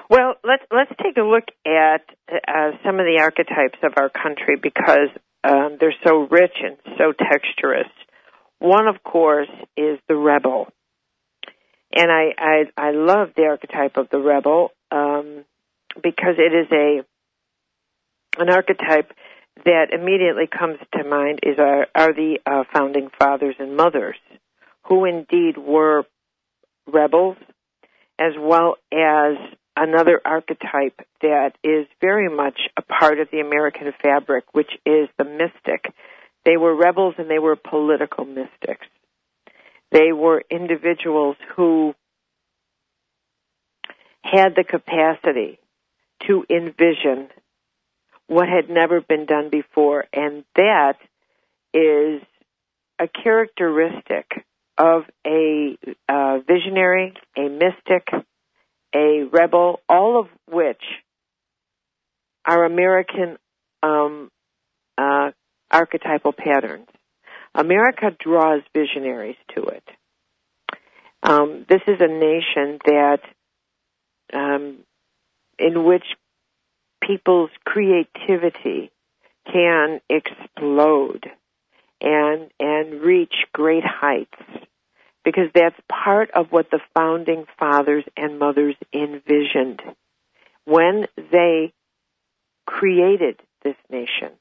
[0.09, 4.55] Well, let's let's take a look at uh, some of the archetypes of our country
[4.61, 5.09] because
[5.43, 7.89] um, they're so rich and so texturous.
[8.59, 10.67] One, of course, is the rebel,
[11.93, 15.45] and I I, I love the archetype of the rebel um,
[16.01, 17.05] because it is a
[18.41, 19.11] an archetype
[19.65, 24.17] that immediately comes to mind is our, are the uh, founding fathers and mothers
[24.83, 26.03] who indeed were
[26.85, 27.37] rebels
[28.19, 29.35] as well as
[29.77, 35.23] another archetype that is very much a part of the American fabric, which is the
[35.23, 35.93] mystic.
[36.45, 38.87] They were rebels and they were political mystics.
[39.91, 41.93] They were individuals who
[44.23, 45.59] had the capacity
[46.27, 47.29] to envision
[48.27, 50.95] what had never been done before, and that
[51.73, 52.21] is
[52.99, 54.45] a characteristic
[54.77, 55.77] of a
[56.09, 58.09] uh, visionary, a mystic,
[58.95, 60.81] a rebel, all of which
[62.45, 63.37] are American
[63.83, 64.31] um,
[64.97, 65.31] uh,
[65.69, 66.87] archetypal patterns.
[67.53, 69.83] America draws visionaries to it.
[71.23, 73.19] Um, this is a nation that,
[74.33, 74.77] um,
[75.59, 76.05] in which
[77.01, 78.91] people's creativity
[79.51, 81.25] can explode
[81.99, 84.67] and and reach great heights
[85.27, 89.81] because that's part of what the founding fathers and mothers envisioned
[90.63, 91.73] when they
[92.65, 94.31] created this nation,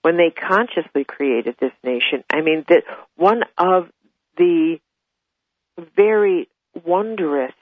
[0.00, 2.24] when they consciously created this nation.
[2.28, 2.82] I mean, that
[3.14, 3.88] one of
[4.36, 4.80] the
[5.96, 6.48] very
[6.84, 7.54] wondrous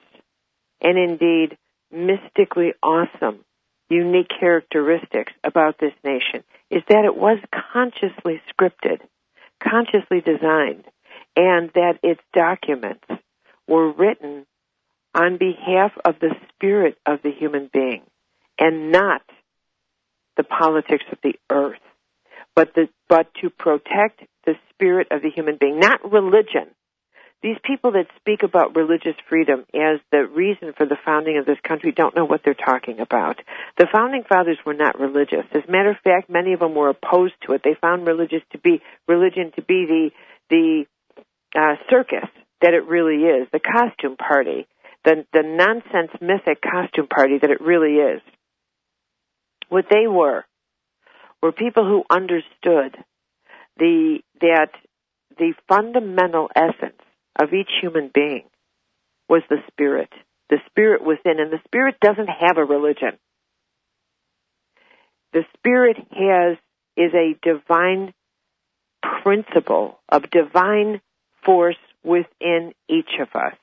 [0.81, 1.59] and indeed
[1.91, 3.45] mystically awesome,
[3.91, 7.37] unique characteristics about this nation is that it was
[7.73, 9.01] consciously scripted,
[9.63, 10.85] consciously designed
[11.35, 13.05] and that its documents
[13.67, 14.45] were written
[15.13, 18.01] on behalf of the spirit of the human being
[18.59, 19.21] and not
[20.37, 21.79] the politics of the earth,
[22.55, 26.67] but the, but to protect the spirit of the human being, not religion.
[27.43, 31.57] These people that speak about religious freedom as the reason for the founding of this
[31.67, 33.39] country don't know what they're talking about.
[33.77, 35.45] The founding fathers were not religious.
[35.51, 37.61] As a matter of fact, many of them were opposed to it.
[37.63, 40.11] They found religious to be religion to be the
[40.51, 40.85] the
[41.55, 42.29] uh, circus
[42.61, 44.67] that it really is, the costume party,
[45.03, 48.21] the the nonsense mythic costume party that it really is.
[49.69, 50.45] What they were
[51.41, 52.97] were people who understood
[53.77, 54.69] the that
[55.37, 57.01] the fundamental essence
[57.41, 58.43] of each human being
[59.27, 60.09] was the spirit,
[60.49, 63.17] the spirit within, and the spirit doesn't have a religion.
[65.33, 66.57] The spirit has
[66.97, 68.13] is a divine
[69.23, 71.01] principle of divine
[71.45, 73.57] force within each of us.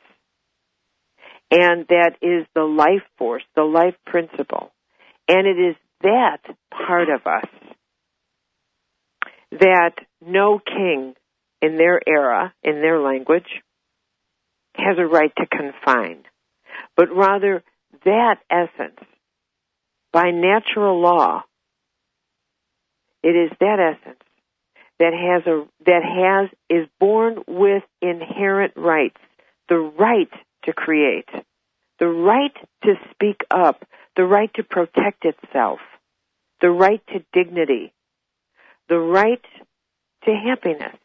[1.51, 4.71] And that is the life force, the life principle.
[5.29, 6.39] And it is that
[6.71, 7.49] part of us
[9.53, 9.93] that
[10.25, 11.15] no king
[11.63, 13.49] in their era, in their language,
[14.75, 16.23] has a right to confine,
[16.97, 17.65] but rather
[18.05, 19.01] that essence,
[20.13, 21.43] by natural law,
[23.23, 24.23] it is that essence
[24.99, 29.17] that has a that has is born with inherent rights.
[29.69, 30.31] The right
[30.65, 31.29] to create.
[31.99, 33.85] The right to speak up.
[34.17, 35.81] The right to protect itself.
[36.61, 37.93] The right to dignity.
[38.89, 39.45] The right
[40.25, 40.97] to happiness.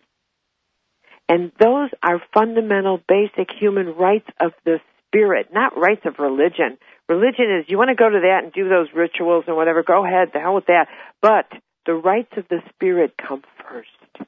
[1.29, 6.77] And those are fundamental basic human rights of the spirit not rights of religion.
[7.07, 10.05] Religion is you want to go to that and do those rituals and whatever go
[10.05, 10.87] ahead the hell with that.
[11.21, 11.45] But
[11.85, 14.27] the rights of the spirit come first.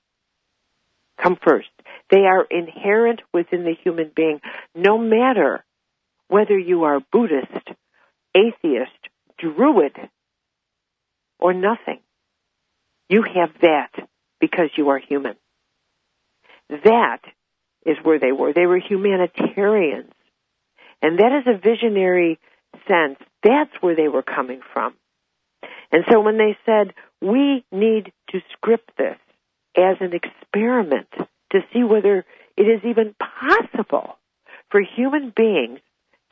[1.22, 1.70] Come first.
[2.12, 4.42] They are inherent within the human being,
[4.76, 5.64] no matter
[6.28, 7.70] whether you are Buddhist,
[8.36, 8.92] atheist,
[9.38, 9.96] Druid,
[11.40, 12.00] or nothing.
[13.10, 13.92] You have that
[14.40, 15.36] because you are human.
[16.70, 17.20] That
[17.86, 18.54] is where they were.
[18.54, 20.12] They were humanitarians.
[21.02, 22.40] And that is a visionary
[22.88, 23.20] sense.
[23.44, 24.96] That's where they were coming from.
[25.92, 29.18] And so when they said, we need to script this
[29.78, 31.08] as an experiment
[31.52, 32.26] to see whether
[32.58, 34.18] it is even possible
[34.70, 35.80] for human beings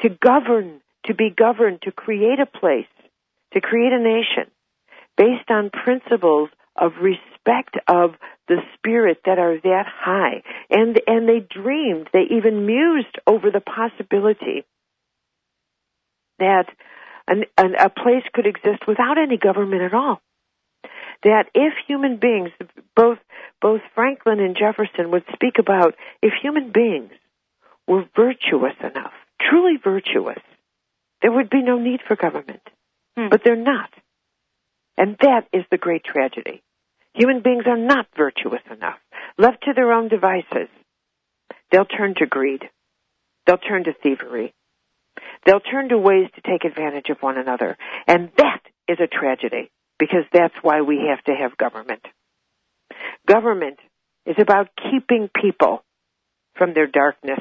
[0.01, 2.87] to govern, to be governed, to create a place,
[3.53, 4.51] to create a nation,
[5.17, 8.15] based on principles of respect of
[8.47, 10.43] the spirit that are that high.
[10.69, 14.65] And, and they dreamed, they even mused over the possibility
[16.39, 16.65] that
[17.27, 20.21] an, an, a place could exist without any government at all.
[21.23, 22.49] That if human beings,
[22.95, 23.19] both,
[23.61, 27.11] both Franklin and Jefferson would speak about if human beings
[27.87, 30.39] were virtuous enough, truly virtuous,
[31.21, 32.61] there would be no need for government.
[33.17, 33.29] Hmm.
[33.29, 33.89] But they're not.
[34.97, 36.61] And that is the great tragedy.
[37.13, 38.97] Human beings are not virtuous enough.
[39.37, 40.67] Left to their own devices,
[41.71, 42.63] they'll turn to greed.
[43.45, 44.53] They'll turn to thievery.
[45.45, 47.77] They'll turn to ways to take advantage of one another.
[48.07, 49.71] And that is a tragedy
[50.03, 52.05] because that's why we have to have government.
[53.25, 53.79] Government
[54.25, 55.81] is about keeping people
[56.55, 57.39] from their darkness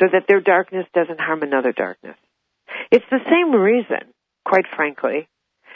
[0.00, 2.16] so that their darkness doesn't harm another darkness.
[2.90, 4.14] It's the same reason,
[4.46, 5.28] quite frankly,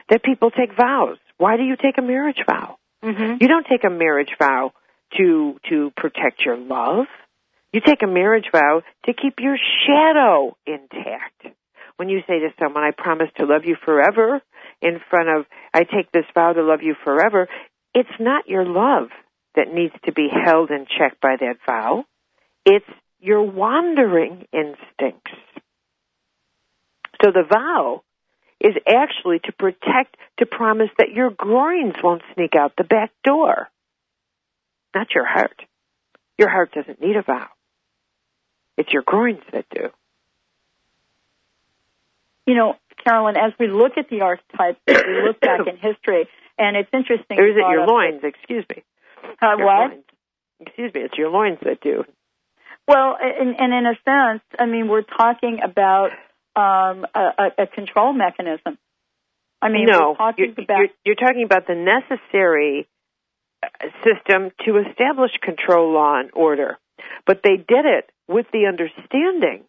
[0.09, 1.18] that people take vows.
[1.36, 2.78] Why do you take a marriage vow?
[3.04, 3.36] Mm-hmm.
[3.42, 4.72] You don't take a marriage vow
[5.18, 7.04] to to protect your love.
[7.74, 11.54] You take a marriage vow to keep your shadow intact.
[11.96, 14.40] When you say to someone, I promise to love you forever,
[14.81, 17.49] in front of, I take this vow to love you forever,
[17.95, 19.09] it's not your love
[19.55, 22.05] that needs to be held in check by that vow.
[22.64, 25.33] It's your wandering instincts.
[27.22, 28.03] So the vow
[28.61, 33.68] is actually to protect, to promise that your groins won't sneak out the back door.
[34.95, 35.61] Not your heart.
[36.39, 37.49] Your heart doesn't need a vow.
[38.76, 39.91] It's your groins that do.
[42.47, 46.28] You know, Caroline, as we look at the archetypes, as we look back in history,
[46.59, 47.38] and it's interesting.
[47.38, 48.20] Or is it your loins?
[48.22, 48.82] Excuse me.
[49.40, 49.90] Uh, Your what?
[49.90, 50.05] loins.
[50.61, 51.01] Excuse me.
[51.03, 52.05] It's your loins that do.
[52.86, 56.11] Well, and, and in a sense, I mean, we're talking about
[56.57, 58.78] um, a, a, control mechanism.
[59.61, 62.88] I mean, no, we're talking you're, about you're, you're talking about the necessary
[63.62, 63.68] uh,
[64.03, 66.78] system to establish control, law, and order.
[67.26, 69.64] But they did it with the understanding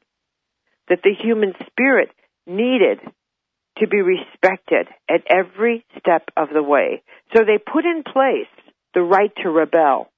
[0.88, 2.10] that the human spirit
[2.48, 3.00] needed
[3.80, 7.02] to be respected at every step of the way.
[7.36, 8.52] So they put in place
[8.94, 10.10] the right to rebel,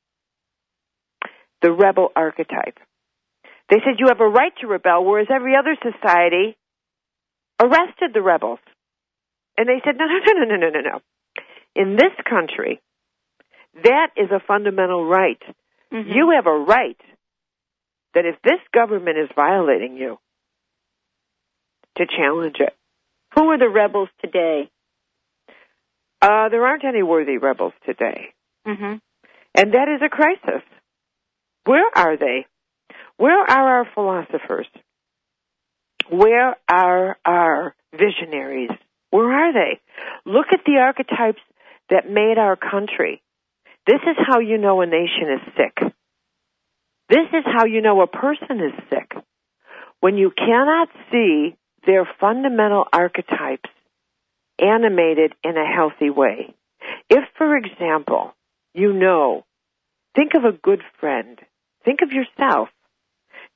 [1.61, 2.77] the rebel archetype.
[3.69, 6.57] They said you have a right to rebel, whereas every other society
[7.59, 8.59] arrested the rebels.
[9.57, 10.99] And they said, no, no, no, no, no, no, no.
[11.75, 12.81] In this country,
[13.83, 15.41] that is a fundamental right.
[15.93, 16.09] Mm-hmm.
[16.11, 16.99] You have a right
[18.13, 20.17] that if this government is violating you,
[21.97, 22.73] to challenge it.
[23.35, 24.69] Who are the rebels today?
[26.21, 28.33] Uh, there aren't any worthy rebels today.
[28.67, 28.95] Mm-hmm.
[29.55, 30.63] And that is a crisis.
[31.65, 32.45] Where are they?
[33.17, 34.67] Where are our philosophers?
[36.09, 38.71] Where are our visionaries?
[39.09, 39.79] Where are they?
[40.25, 41.41] Look at the archetypes
[41.89, 43.21] that made our country.
[43.85, 45.93] This is how you know a nation is sick.
[47.09, 49.11] This is how you know a person is sick.
[49.99, 51.55] When you cannot see
[51.85, 53.69] their fundamental archetypes
[54.59, 56.53] animated in a healthy way.
[57.09, 58.33] If, for example,
[58.73, 59.43] you know,
[60.15, 61.39] think of a good friend,
[61.83, 62.69] think of yourself.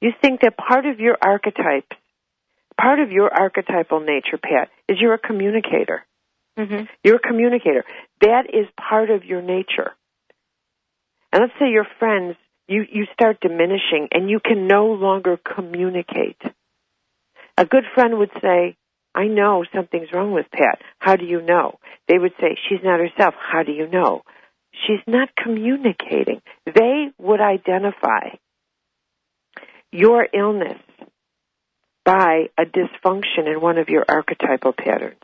[0.01, 1.95] You think that part of your archetypes,
[2.79, 6.05] part of your archetypal nature, Pat, is you're a communicator.
[6.57, 6.85] Mm-hmm.
[7.03, 7.83] You're a communicator.
[8.21, 9.91] That is part of your nature.
[11.31, 12.35] And let's say your friends,
[12.67, 16.41] you, you start diminishing and you can no longer communicate.
[17.57, 18.75] A good friend would say,
[19.13, 20.81] I know something's wrong with Pat.
[20.99, 21.79] How do you know?
[22.07, 23.33] They would say, she's not herself.
[23.39, 24.23] How do you know?
[24.85, 26.41] She's not communicating.
[26.65, 28.35] They would identify
[29.91, 30.79] your illness
[32.03, 35.19] by a dysfunction in one of your archetypal patterns.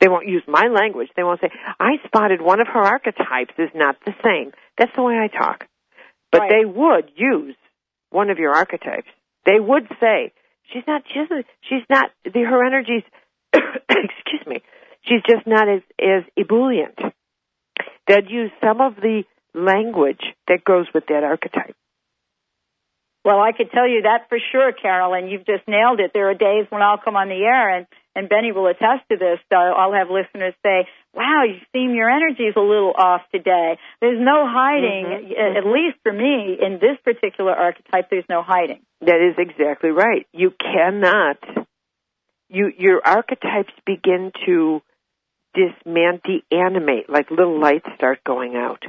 [0.00, 1.08] They won't use my language.
[1.16, 4.52] They won't say, I spotted one of her archetypes is not the same.
[4.78, 5.66] That's the way I talk.
[6.32, 6.50] But Right.
[6.50, 7.56] they would use
[8.10, 9.08] one of your archetypes.
[9.44, 10.32] They would say,
[10.72, 11.28] she's not, she's,
[11.68, 13.02] she's not, the, her energy's,
[13.54, 14.62] excuse me,
[15.02, 16.98] she's just not as, as ebullient.
[18.06, 21.74] They'd use some of the language that goes with that archetype.
[23.24, 26.12] Well, I could tell you that for sure, Carol, and you've just nailed it.
[26.14, 29.16] There are days when I'll come on the air, and, and Benny will attest to
[29.18, 29.40] this.
[29.50, 33.78] Uh, I'll have listeners say, wow, you seem your energy's a little off today.
[34.00, 35.32] There's no hiding, Mhm.
[35.34, 38.85] a- at least for me, in this particular archetype, there's no hiding.
[39.00, 40.26] That is exactly right.
[40.32, 41.38] You cannot,
[42.48, 44.80] you, your archetypes begin to
[45.54, 48.82] dismantle, animate, like little lights start going out.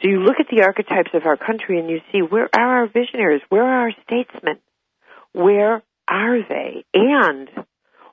[0.00, 2.86] So you look at the archetypes of our country and you see where are our
[2.86, 3.42] visionaries?
[3.48, 4.58] Where are our statesmen?
[5.32, 6.84] Where are they?
[6.94, 7.48] And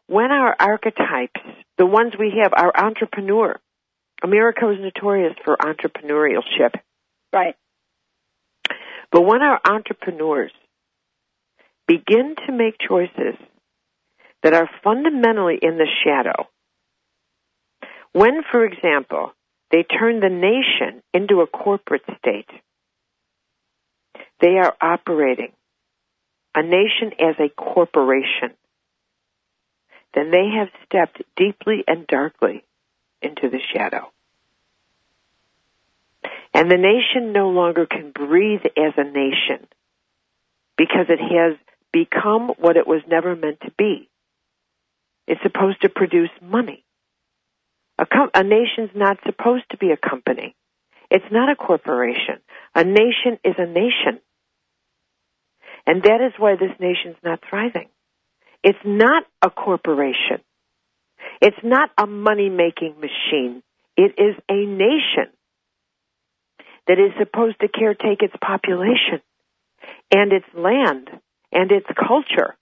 [0.08, 1.42] when our archetypes,
[1.78, 3.60] the ones we have, our entrepreneur,
[4.24, 6.74] America was notorious for entrepreneurship.
[7.32, 7.56] Right.
[9.12, 10.52] But when our entrepreneurs
[11.88, 13.36] begin to make choices
[14.44, 16.48] that are fundamentally in the shadow,
[18.14, 19.34] when, for example,
[19.72, 22.50] they turn the nation into a corporate state,
[24.40, 25.52] they are operating
[26.56, 28.54] a nation as a corporation.
[30.14, 32.64] Then they have stepped deeply and darkly
[33.22, 34.12] into the shadow.
[36.54, 39.68] And the nation no longer can breathe as a nation
[40.78, 41.58] because it has
[41.96, 44.10] become what it was never meant to be.
[45.28, 46.84] It's supposed to produce money.
[47.98, 50.56] A, com- a nation's not supposed to be a company.
[51.10, 52.42] It's not a corporation.
[52.76, 54.20] A nation is a nation.
[55.88, 57.88] And that is why this nation's not thriving.
[58.62, 60.42] It's not a corporation.
[61.42, 63.64] It's not a money making machine.
[63.96, 65.32] It is a nation
[66.88, 69.22] that is supposed to caretake its population
[70.12, 71.10] and its land
[71.56, 72.56] and its culture.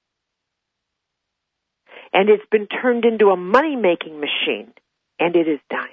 [2.14, 4.72] And it's been turned into a money making machine
[5.20, 5.90] and it is dying.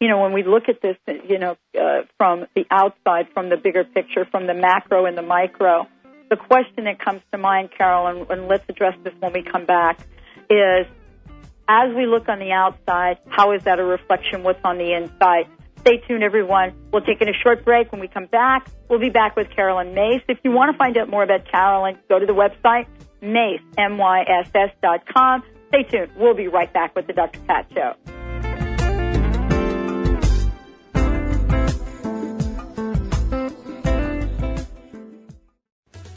[0.00, 0.96] You know, when we look at this,
[1.28, 5.22] you know, uh, from the outside, from the bigger picture, from the macro and the
[5.22, 5.86] micro,
[6.28, 9.64] the question that comes to mind, Carol, and, and let's address this when we come
[9.64, 10.00] back,
[10.50, 10.86] is
[11.68, 15.46] as we look on the outside, how is that a reflection what's on the inside?
[15.82, 16.74] Stay tuned, everyone.
[16.92, 17.90] We'll take in a short break.
[17.90, 20.22] When we come back, we'll be back with Caroline Myss.
[20.28, 22.86] If you want to find out more about Caroline, go to the website,
[23.20, 25.42] Myss, M-Y-S-S dot com.
[25.68, 26.12] Stay tuned.
[26.16, 27.40] We'll be right back with the Dr.
[27.40, 27.94] Pat Show.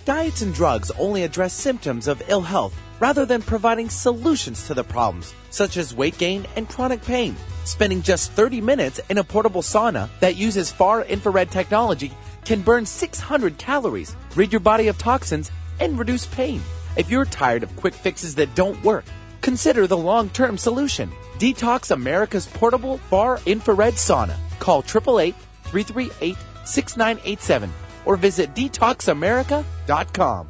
[0.06, 4.84] Diets and drugs only address symptoms of ill health rather than providing solutions to the
[4.84, 7.36] problems, such as weight gain and chronic pain.
[7.64, 12.12] Spending just 30 minutes in a portable sauna that uses far infrared technology
[12.44, 16.62] can burn 600 calories, rid your body of toxins, and reduce pain.
[16.98, 19.06] If you're tired of quick fixes that don't work,
[19.42, 21.12] consider the long term solution.
[21.38, 24.36] Detox America's portable far infrared sauna.
[24.60, 27.72] Call 888 338 6987
[28.06, 30.50] or visit detoxamerica.com.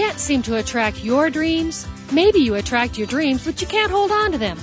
[0.00, 1.86] Can't seem to attract your dreams?
[2.10, 4.58] Maybe you attract your dreams, but you can't hold on to them.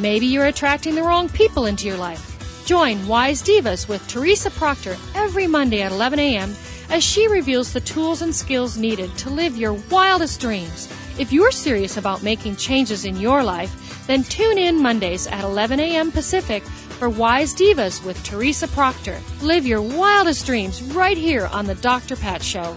[0.00, 2.64] Maybe you're attracting the wrong people into your life.
[2.66, 6.56] Join Wise Divas with Teresa Proctor every Monday at 11 a.m.
[6.90, 10.92] as she reveals the tools and skills needed to live your wildest dreams.
[11.16, 15.78] If you're serious about making changes in your life, then tune in Mondays at 11
[15.78, 16.10] a.m.
[16.10, 19.20] Pacific for Wise Divas with Teresa Proctor.
[19.42, 22.16] Live your wildest dreams right here on The Dr.
[22.16, 22.76] Pat Show.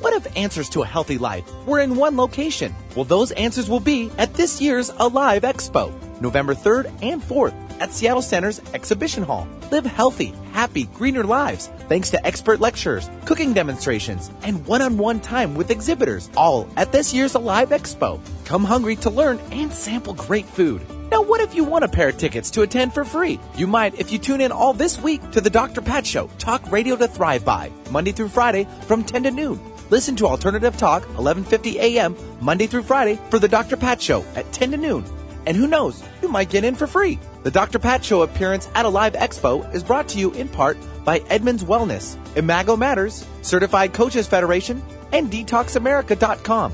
[0.00, 2.74] What if answers to a healthy life were in one location?
[2.94, 7.92] Well, those answers will be at this year's Alive Expo, November 3rd and 4th at
[7.92, 9.48] Seattle Center's Exhibition Hall.
[9.70, 15.70] Live healthy, happy, greener lives thanks to expert lectures, cooking demonstrations, and one-on-one time with
[15.70, 18.20] exhibitors, all at this year's Alive Expo.
[18.44, 20.82] Come hungry to learn and sample great food.
[21.10, 23.40] Now, what if you want a pair of tickets to attend for free?
[23.56, 25.80] You might if you tune in all this week to the Dr.
[25.80, 29.60] Pat Show, talk radio to thrive by, Monday through Friday from 10 to noon.
[29.90, 33.76] Listen to Alternative Talk, 1150 a.m., Monday through Friday for the Dr.
[33.76, 35.04] Pat Show at 10 to noon.
[35.46, 37.20] And who knows, you might get in for free.
[37.44, 37.78] The Dr.
[37.78, 42.16] Pat Show appearance at Alive Expo is brought to you in part by Edmunds Wellness,
[42.36, 44.82] Imago Matters, Certified Coaches Federation,
[45.12, 46.72] and DetoxAmerica.com.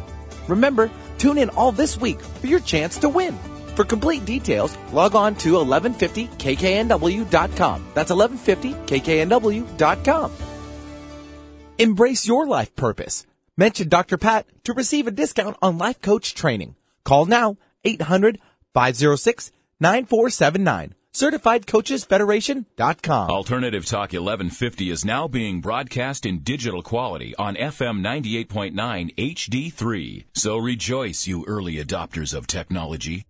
[0.48, 3.36] Remember, tune in all this week for your chance to win.
[3.76, 7.86] For complete details, log on to 1150kknw.com.
[7.94, 10.32] That's 1150kknw.com.
[11.78, 13.26] Embrace your life purpose.
[13.56, 14.18] Mention Dr.
[14.18, 16.76] Pat to receive a discount on life coach training.
[17.04, 18.40] Call now 800
[18.74, 20.94] 506 9479.
[21.12, 23.30] CertifiedCoachesFederation.com.
[23.30, 30.24] Alternative Talk 1150 is now being broadcast in digital quality on FM 98.9 HD3.
[30.32, 33.26] So rejoice, you early adopters of technology.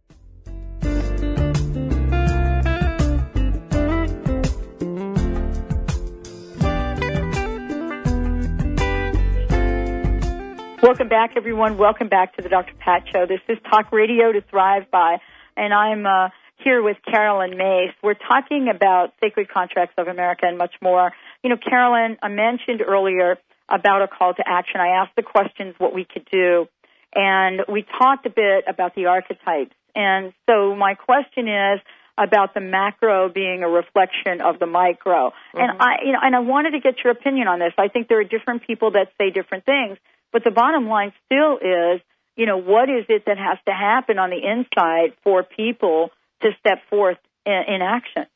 [10.83, 11.79] Welcome back, everyone.
[11.79, 12.73] Welcome back to the Dr.
[12.81, 13.25] Pat Show.
[13.25, 15.19] This is Talk Radio to Thrive By,
[15.57, 17.95] and I'm uh, here with Caroline Myss.
[18.03, 21.13] We're talking about Sacred Contracts of America and much more.
[21.45, 24.81] You know, Caroline, I mentioned earlier about a call to action.
[24.81, 26.67] I asked the questions what we could do,
[27.15, 29.77] and we talked a bit about the archetypes.
[29.95, 31.81] And so my question is
[32.19, 35.29] about the macro being a reflection of the micro.
[35.31, 35.59] Mm-hmm.
[35.61, 37.73] And I, you know, and I wanted to get your opinion on this.
[37.79, 39.97] I think there are different people that say different things.
[40.33, 42.01] But the bottom line still is,
[42.37, 46.11] you know, what is it that has to happen on the inside for people
[46.41, 48.27] to step forth in, in action?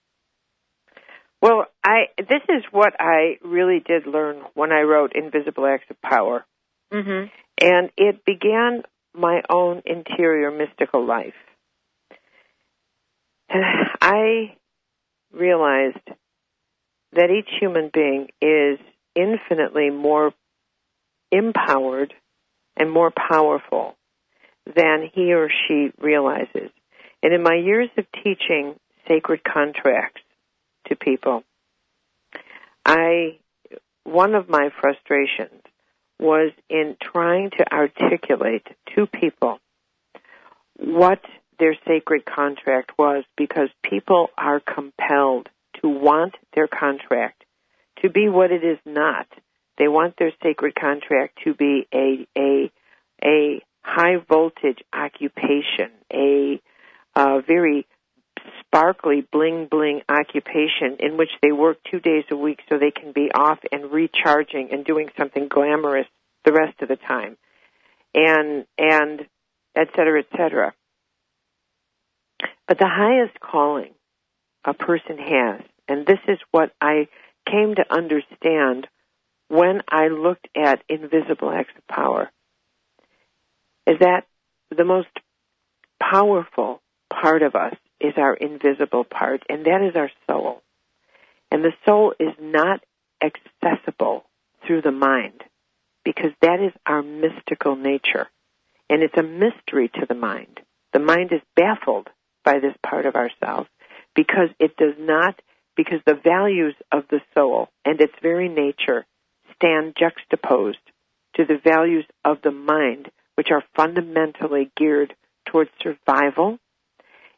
[1.42, 6.00] Well, I this is what I really did learn when I wrote Invisible Acts of
[6.02, 6.44] Power.
[6.92, 7.28] Mm-hmm.
[7.60, 8.82] And it began
[9.14, 11.34] my own interior mystical life.
[13.48, 13.64] And
[14.00, 14.56] I
[15.32, 16.06] realized
[17.12, 18.78] that each human being is
[19.14, 20.32] infinitely more
[21.30, 22.14] empowered
[22.76, 23.96] and more powerful
[24.74, 26.70] than he or she realizes.
[27.22, 28.74] And in my years of teaching
[29.08, 30.22] sacred contracts
[30.88, 31.44] to people,
[32.84, 33.38] I
[34.04, 35.62] one of my frustrations
[36.20, 39.58] was in trying to articulate to people
[40.78, 41.20] what
[41.58, 45.48] their sacred contract was because people are compelled
[45.82, 47.44] to want their contract
[48.02, 49.26] to be what it is not
[49.78, 52.70] they want their sacred contract to be a a
[53.24, 56.60] a high voltage occupation, a,
[57.14, 57.86] a very
[58.60, 63.12] sparkly bling bling occupation in which they work two days a week so they can
[63.12, 66.06] be off and recharging and doing something glamorous
[66.44, 67.36] the rest of the time.
[68.14, 69.26] And and
[69.76, 70.74] et cetera et cetera.
[72.68, 73.94] But the highest calling
[74.64, 77.06] a person has and this is what i
[77.48, 78.88] came to understand
[79.48, 82.30] when I looked at invisible acts of power
[83.86, 84.26] is that
[84.76, 85.08] the most
[86.00, 90.62] powerful part of us is our invisible part, and that is our soul.
[91.50, 92.80] And the soul is not
[93.22, 94.24] accessible
[94.66, 95.42] through the mind
[96.04, 98.28] because that is our mystical nature.
[98.90, 100.60] And it's a mystery to the mind.
[100.92, 102.08] The mind is baffled
[102.44, 103.68] by this part of ourselves
[104.14, 105.40] because it does not,
[105.76, 109.04] because the values of the soul and its very nature
[109.56, 110.78] stand juxtaposed
[111.36, 115.14] to the values of the mind, which are fundamentally geared
[115.46, 116.58] towards survival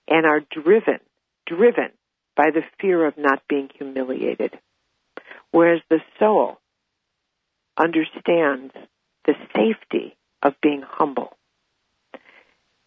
[0.06, 1.00] and are driven,
[1.46, 1.90] driven
[2.36, 4.58] by the fear of not being humiliated.
[5.50, 6.58] Whereas the soul
[7.76, 8.72] understands
[9.24, 11.36] the safety of being humble.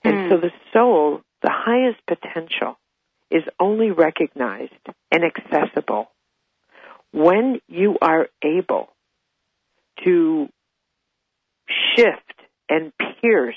[0.03, 0.29] And mm.
[0.29, 2.77] so the soul, the highest potential,
[3.29, 4.73] is only recognized
[5.11, 6.11] and accessible
[7.11, 8.89] when you are able
[10.03, 10.49] to
[11.95, 12.91] shift and
[13.21, 13.55] pierce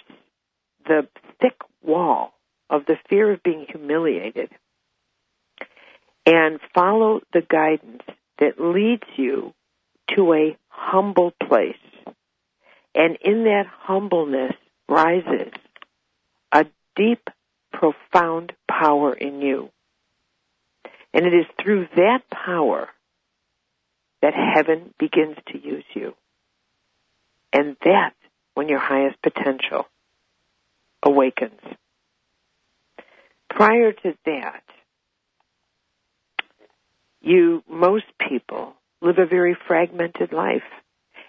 [0.87, 1.07] the
[1.41, 2.35] thick wall
[2.71, 4.51] of the fear of being humiliated
[6.27, 8.03] and follow the guidance
[8.39, 9.53] that leads you
[10.17, 11.77] to a humble place.
[12.95, 14.55] And in that humbleness
[14.89, 15.53] rises
[16.53, 16.67] a
[16.97, 17.29] deep,
[17.73, 19.71] profound power in you.
[21.13, 22.89] And it is through that power
[24.23, 26.15] that heaven begins to use you.
[27.55, 28.17] And that's
[28.55, 29.87] when your highest potential
[31.03, 31.61] awakens.
[33.49, 34.65] Prior to that,
[37.23, 40.65] you, most people, live a very fragmented life.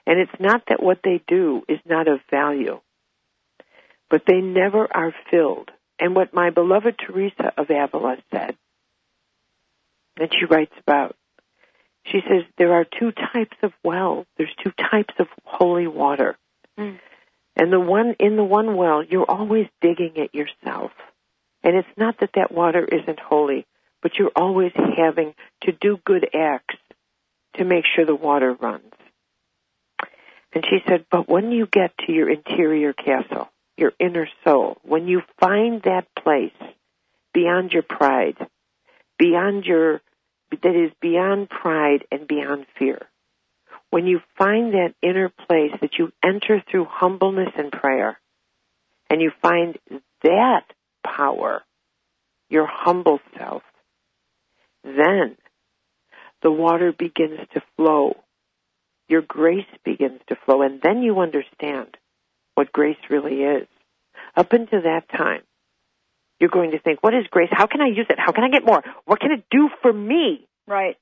[0.07, 2.79] And it's not that what they do is not of value,
[4.09, 5.69] but they never are filled.
[5.99, 8.55] And what my beloved Teresa of Avila said,
[10.17, 11.15] and she writes about
[12.05, 14.25] she says there are two types of well.
[14.37, 16.37] There's two types of holy water.
[16.77, 16.99] Mm.
[17.55, 20.91] And the one in the one well, you're always digging it yourself.
[21.63, 23.65] And it's not that that water isn't holy,
[24.03, 25.33] but you're always having
[25.63, 26.75] to do good acts
[27.57, 28.93] to make sure the water runs.
[30.53, 35.07] And she said, but when you get to your interior castle, your inner soul, when
[35.07, 36.53] you find that place
[37.33, 38.37] beyond your pride,
[39.17, 40.01] beyond your
[40.61, 43.07] that is beyond pride and beyond fear.
[43.89, 48.19] When you find that inner place that you enter through humbleness and prayer,
[49.09, 49.77] and you find
[50.23, 50.63] that
[51.05, 51.63] power
[52.49, 53.63] your humble self,
[54.83, 55.37] then
[56.41, 58.15] the water begins to flow.
[59.07, 61.97] Your grace begins to flow, and then you understand
[62.55, 63.67] what grace really is.
[64.35, 65.41] Up until that time,
[66.39, 67.49] you're going to think, what is grace?
[67.51, 68.19] How can I use it?
[68.19, 68.83] How can I get more?
[69.05, 70.44] What can it do for me?
[70.67, 70.95] Right.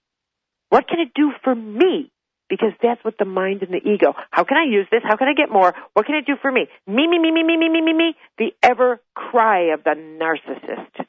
[0.69, 2.11] What can it do for me?
[2.49, 4.13] Because that's what the mind and the ego.
[4.29, 5.01] How can I use this?
[5.03, 5.73] How can I get more?
[5.93, 6.67] What can it do for me?
[6.85, 8.15] Me, me, me, me, me, me, me, me, me.
[8.37, 11.05] The ever cry of the narcissist.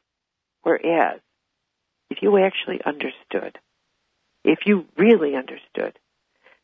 [0.63, 1.21] Whereas,
[2.11, 3.59] if you actually understood,
[4.45, 5.99] if you really understood,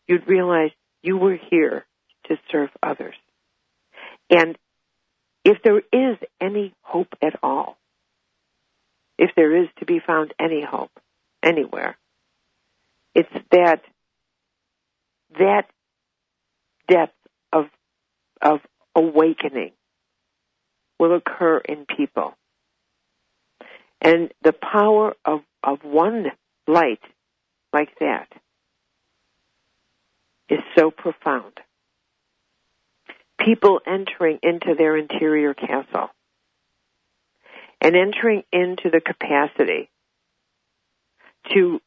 [0.06, 0.70] you'd realize
[1.02, 1.84] you were here
[2.26, 3.14] to serve others.
[4.30, 4.56] And
[5.44, 7.76] if there is any hope at all,
[9.18, 10.92] if there is to be found any hope
[11.42, 11.96] anywhere,
[13.14, 13.82] it's that
[15.38, 15.66] that
[16.88, 17.14] depth
[17.52, 17.66] of
[18.42, 18.60] of
[18.94, 19.72] awakening
[20.98, 22.34] will occur in people.
[24.02, 26.26] And the power of, of one
[26.66, 27.00] light
[27.72, 28.28] like that
[30.48, 31.58] is so profound.
[33.38, 36.08] People entering into their interior castle
[37.80, 39.90] and entering into the capacity
[41.52, 41.80] to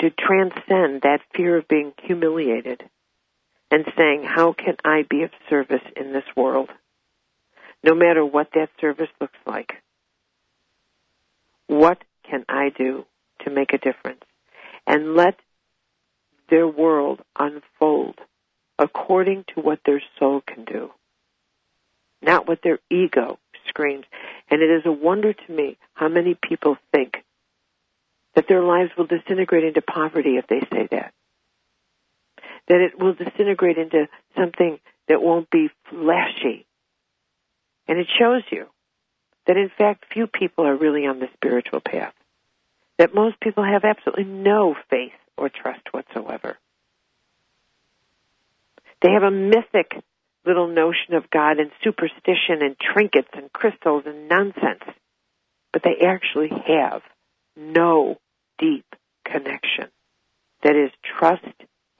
[0.00, 2.82] to transcend that fear of being humiliated
[3.70, 6.70] and saying, How can I be of service in this world?
[7.82, 9.74] No matter what that service looks like.
[11.66, 13.04] What can I do
[13.44, 14.22] to make a difference?
[14.86, 15.38] And let
[16.48, 18.18] their world unfold
[18.78, 20.90] according to what their soul can do,
[22.22, 23.38] not what their ego
[23.68, 24.06] screams.
[24.50, 27.22] And it is a wonder to me how many people think
[28.38, 31.12] that their lives will disintegrate into poverty if they say that.
[32.68, 34.78] That it will disintegrate into something
[35.08, 36.64] that won't be flashy.
[37.88, 38.66] And it shows you
[39.48, 42.14] that in fact few people are really on the spiritual path.
[42.98, 46.58] That most people have absolutely no faith or trust whatsoever.
[49.02, 50.00] They have a mythic
[50.46, 54.84] little notion of God and superstition and trinkets and crystals and nonsense.
[55.72, 57.02] But they actually have
[57.56, 58.18] no
[58.58, 58.84] deep
[59.24, 59.88] connection
[60.62, 61.44] that is trust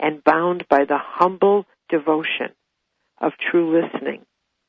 [0.00, 2.52] and bound by the humble devotion
[3.20, 4.24] of true listening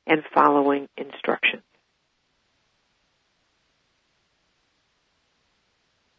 [0.07, 1.63] and following instructions.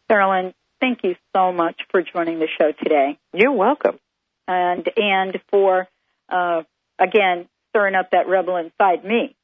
[0.09, 3.17] Caroline, thank you so much for joining the show today.
[3.33, 3.97] You're welcome.
[4.47, 5.87] And and for
[6.27, 6.63] uh,
[6.99, 9.35] again stirring up that rebel inside me.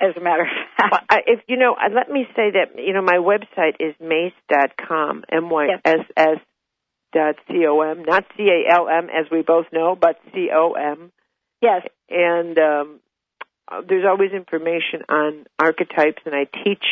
[0.00, 3.02] As a matter of fact, well, if you know, let me say that you know
[3.02, 6.38] my website is myss.com, m y s s
[7.12, 10.50] dot c o m, not c a l m as we both know, but c
[10.52, 11.12] o m.
[11.60, 13.00] Yes, and um,
[13.88, 16.84] there's always information on archetypes, and I teach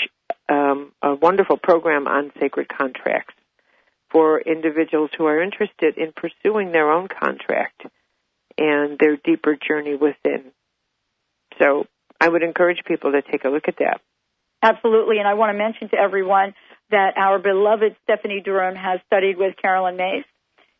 [0.49, 3.35] um, a wonderful program on sacred contracts
[4.11, 7.83] for individuals who are interested in pursuing their own contract
[8.59, 10.53] and their deeper journey within.
[11.59, 11.87] So
[12.23, 14.01] I would encourage people to take a look at that.
[14.63, 16.55] Absolutely, and I want to mention to everyone
[16.91, 20.25] that our beloved Stephanie Durham has studied with Caroline Myss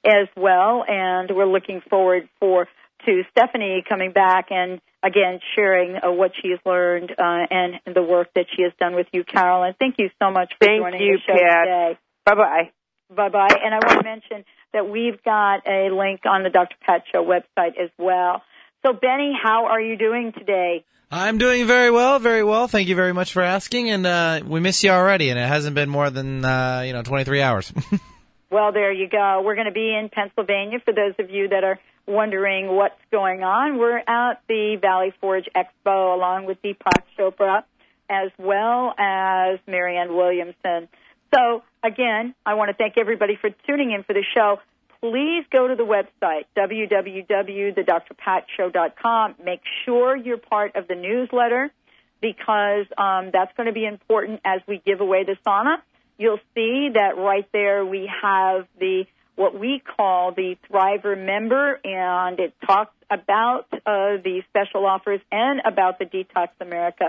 [0.07, 2.69] as well, and we're looking forward for
[3.07, 8.29] to Stephanie coming back and again sharing uh, what she's learned uh, and the work
[8.37, 9.75] that she has done with you, Caroline.
[9.81, 11.65] Thank you so much for Thank joining you, the show Pat.
[11.65, 11.99] today.
[12.25, 12.71] Bye bye.
[13.11, 13.59] Bye bye.
[13.65, 16.77] And I want to mention that we've got a link on the Dr.
[16.87, 18.43] Pat Show website as well.
[18.83, 20.85] So, Benny, how are you doing today?
[21.11, 22.67] I'm doing very well, very well.
[22.67, 25.75] Thank you very much for asking, and uh, we miss you already, and it hasn't
[25.75, 27.73] been more than uh, you know 23 hours.
[28.51, 29.43] well, there you go.
[29.45, 33.45] We're going to be in Pennsylvania for those of you that are wondering what's going
[33.45, 33.79] on.
[33.79, 37.63] We're at the Valley Forge Expo along with Deepak Chopra
[38.11, 40.89] as well as Marianne Williamson.
[41.35, 44.59] So, again, I want to thank everybody for tuning in for the show.
[45.03, 49.35] Please go to the website, www.thedrpatshow.com.
[49.45, 51.73] Make sure you're part of the newsletter
[52.21, 55.79] because um, that's going to be important as we give away the sauna.
[56.19, 62.39] You'll see that right there we have the what we call the Thriver member, and
[62.39, 67.07] it talks about uh, the special offers and about the Detox America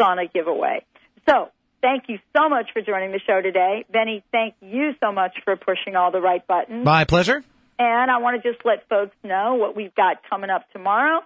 [0.00, 0.84] sauna giveaway.
[1.28, 1.50] So
[1.86, 3.84] thank you so much for joining the show today.
[3.92, 6.84] Benny, thank you so much for pushing all the right buttons.
[6.84, 7.44] My pleasure.
[7.78, 11.20] And I want to just let folks know what we've got coming up tomorrow.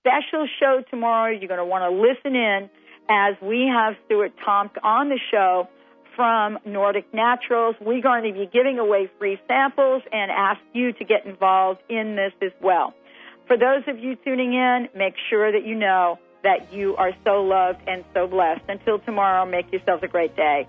[0.00, 1.30] Special show tomorrow.
[1.30, 2.68] You're going to want to listen in
[3.08, 5.68] as we have Stuart Tomc on the show
[6.16, 7.76] from Nordic Naturals.
[7.80, 12.16] We're going to be giving away free samples and ask you to get involved in
[12.16, 12.94] this as well.
[13.46, 17.42] For those of you tuning in, make sure that you know that you are so
[17.42, 18.62] loved and so blessed.
[18.68, 20.66] Until tomorrow, make yourselves a great day.